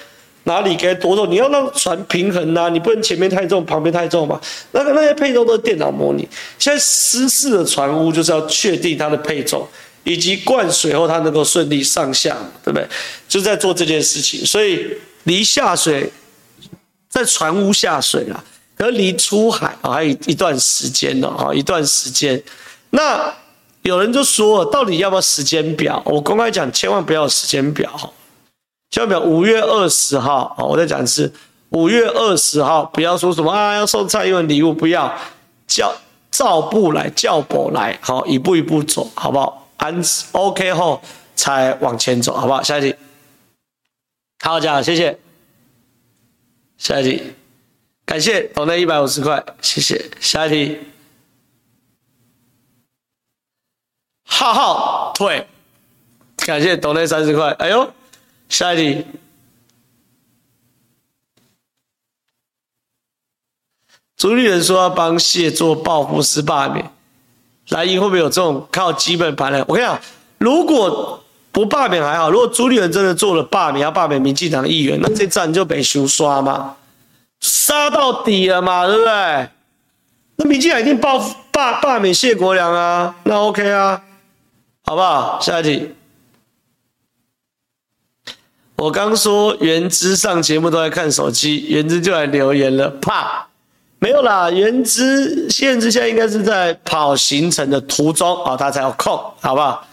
[0.48, 1.30] 哪里该多重？
[1.30, 4.42] 你要让船平衡呐、啊，你不能前面太重，旁边太重嘛。
[4.72, 6.28] 那个那些配重都是电脑模拟。
[6.58, 9.68] 现在失事的船坞就是要确定它的配重，
[10.04, 12.88] 以及灌水后它能够顺利上下，对不对？
[13.28, 14.46] 就在做这件事情。
[14.46, 14.88] 所以
[15.26, 16.10] 离下水，
[17.10, 18.44] 在船坞下水了，
[18.78, 22.42] 而离出海啊还有一段时间呢啊，一段时间。
[22.92, 23.34] 那
[23.82, 26.02] 有人就说，到底要不要时间表？
[26.06, 28.14] 我公开讲，千万不要时间表。
[28.90, 31.34] 下面五月二十号啊，我再讲一次，
[31.70, 35.14] 五月二十号，不要说什么啊，要送蔡英文礼物，不要
[35.68, 35.94] 叫
[36.32, 39.68] 赵步来，叫步来，好，一步一步走，好不好？
[39.76, 41.02] 安 OK 后
[41.36, 42.64] 才往前走，好不好？
[42.64, 42.96] 下一题，
[44.40, 45.20] 好讲，谢谢。
[46.78, 47.34] 下一题，
[48.06, 50.10] 感谢抖内一百五十块，谢谢。
[50.22, 50.80] 下一题，
[54.26, 55.46] 浩浩退，
[56.38, 57.92] 感谢抖内三十块，哎呦。
[58.50, 59.06] 下一题，
[64.16, 66.90] 朱立伦说要帮谢做报复式罢免，
[67.70, 69.64] 蓝营会不会有这种靠基本盘的？
[69.68, 70.00] 我跟你讲，
[70.38, 76.78] 如果不罢免还好，如果朱立伦真的做了罢免，要罢免民进党议员，那这战就被修刷嘛，
[77.42, 79.50] 杀到底了嘛，对不对？
[80.38, 81.20] 那民进党一定报
[81.52, 84.02] 罢罢免谢国梁啊，那 OK 啊，
[84.84, 85.40] 好不好？
[85.42, 85.94] 下一题。
[88.78, 93.48] 我刚说元之上节目都在看手机，元之就来留言了，怕
[93.98, 99.88] 没有啦，元之现在现在应该是在跑行程的途中啊，他才有空，好不好？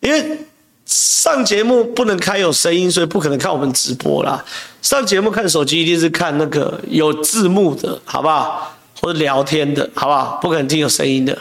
[0.00, 0.38] 因为
[0.86, 4.44] 上节目不能开有声音，所以不可能看我们直播啦。
[4.80, 8.78] 上节目看手机一定是看那个有字幕的，好不好？
[9.00, 10.38] 或者聊天的，好不好？
[10.40, 11.36] 不可能听有声音的。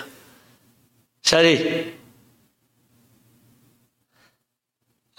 [1.22, 1.97] 小李。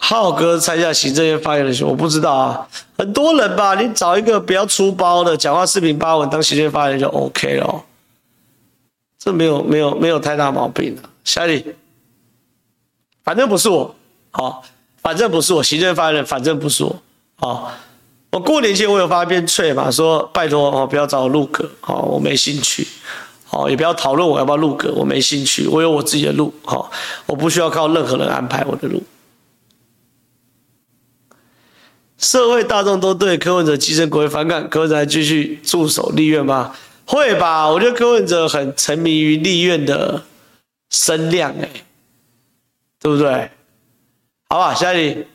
[0.01, 7.83] 浩哥参加行政院发言人选，我不知道啊，很多人吧，你找一个比较粗暴的，讲话四平八稳当行政院发言人就 OK 了，
[9.19, 11.01] 这没有没有没有太大毛病的。
[11.25, 11.75] 下一题，
[13.23, 13.93] 反正不是我，
[14.31, 14.63] 好，
[15.03, 16.95] 反正不是我行政发言人，反正不是我，
[17.35, 17.71] 好，
[18.31, 22.87] 我过年前我有发一篇脆嘛，说拜托哦，不要找我录歌，好，我没兴趣。
[23.45, 26.89] 好，也不要讨论我要不要录歌，我没兴趣，我有我自己的路，好，
[27.25, 29.03] 我不需要靠任何人安排我的路。
[32.19, 36.75] 社会大众都对柯文哲寄生国会反感，柯文哲还继续驻守立院吗？
[37.05, 40.23] 会吧，我觉得柯文哲很沉迷于立院的
[40.89, 41.69] 声量，哎，
[42.99, 43.49] 对不对？
[44.49, 45.25] 好吧，下一题，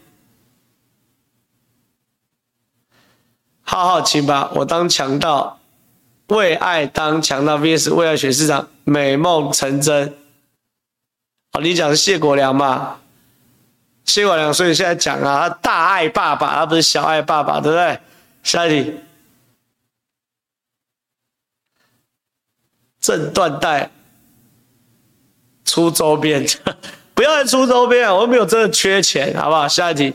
[3.62, 5.58] 浩浩请吧，我当强盗。
[6.28, 10.14] 为爱当强盗 VS 为爱选市长，美梦成真。
[11.52, 13.00] 好，你讲的是谢国梁吧？
[14.04, 17.98] 谢国梁，所以现在讲啊，他大爱爸爸，他不是小爱爸爸，对不对？
[18.42, 19.00] 下一题，
[23.00, 23.90] 正断代
[25.64, 26.46] 出周边，
[27.14, 29.66] 不要再出周边，我没有真的缺钱，好不好？
[29.66, 30.14] 下一题。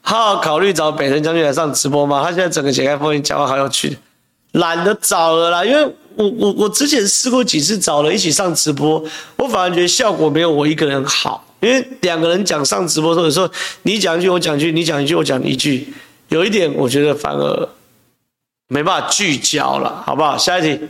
[0.00, 2.22] 好好考虑找北辰将军来上直播吗？
[2.24, 3.98] 他现在整个解开封印讲话好有趣，
[4.52, 5.64] 懒得找了啦。
[5.64, 9.04] 因为我我我之前试过几次找人一起上直播，
[9.36, 11.44] 我反而觉得效果没有我一个人好。
[11.60, 13.48] 因为两个人讲上直播的时候，有时候
[13.82, 15.92] 你讲一句我讲一句，你讲一句我讲一句，
[16.28, 17.68] 有一点我觉得反而
[18.68, 20.36] 没办法聚焦了，好不好？
[20.36, 20.88] 下一题，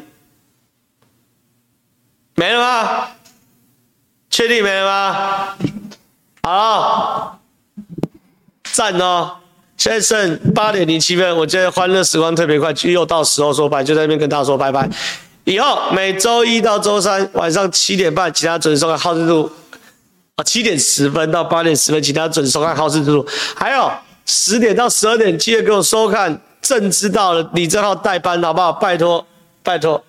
[2.37, 3.09] 没了吗？
[4.31, 5.57] 确定没了吗？
[6.43, 7.39] 好。
[8.73, 9.42] 赞哦！
[9.83, 14.89] 现在剩八点零七分，我觉得欢乐时光特别快，又到时候说拜，就在那边跟大家说拜拜。
[15.43, 19.51] 以后每周一到周三晚上七点半，其他准时收看好事之徒
[20.37, 23.27] 啊，七点十分到八点十分，其他准时收看好事之徒。
[23.57, 23.91] 还有
[24.25, 28.73] 十点到十二点，记得给我收看正知道的李正浩代班，好不好？
[28.75, 29.27] 拜托，
[29.65, 30.01] 拜托。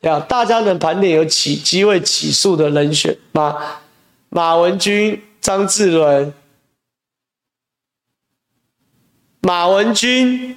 [0.00, 3.56] 对啊，大家能盘点有起机会起诉的人选吗？
[4.28, 6.32] 马文君、张志伦。
[9.44, 10.56] 马文君、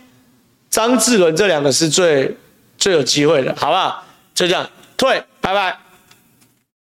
[0.70, 2.36] 张志伦这两个是最
[2.78, 4.04] 最有机会的，好不好？
[4.34, 5.78] 就这样，退，拜拜。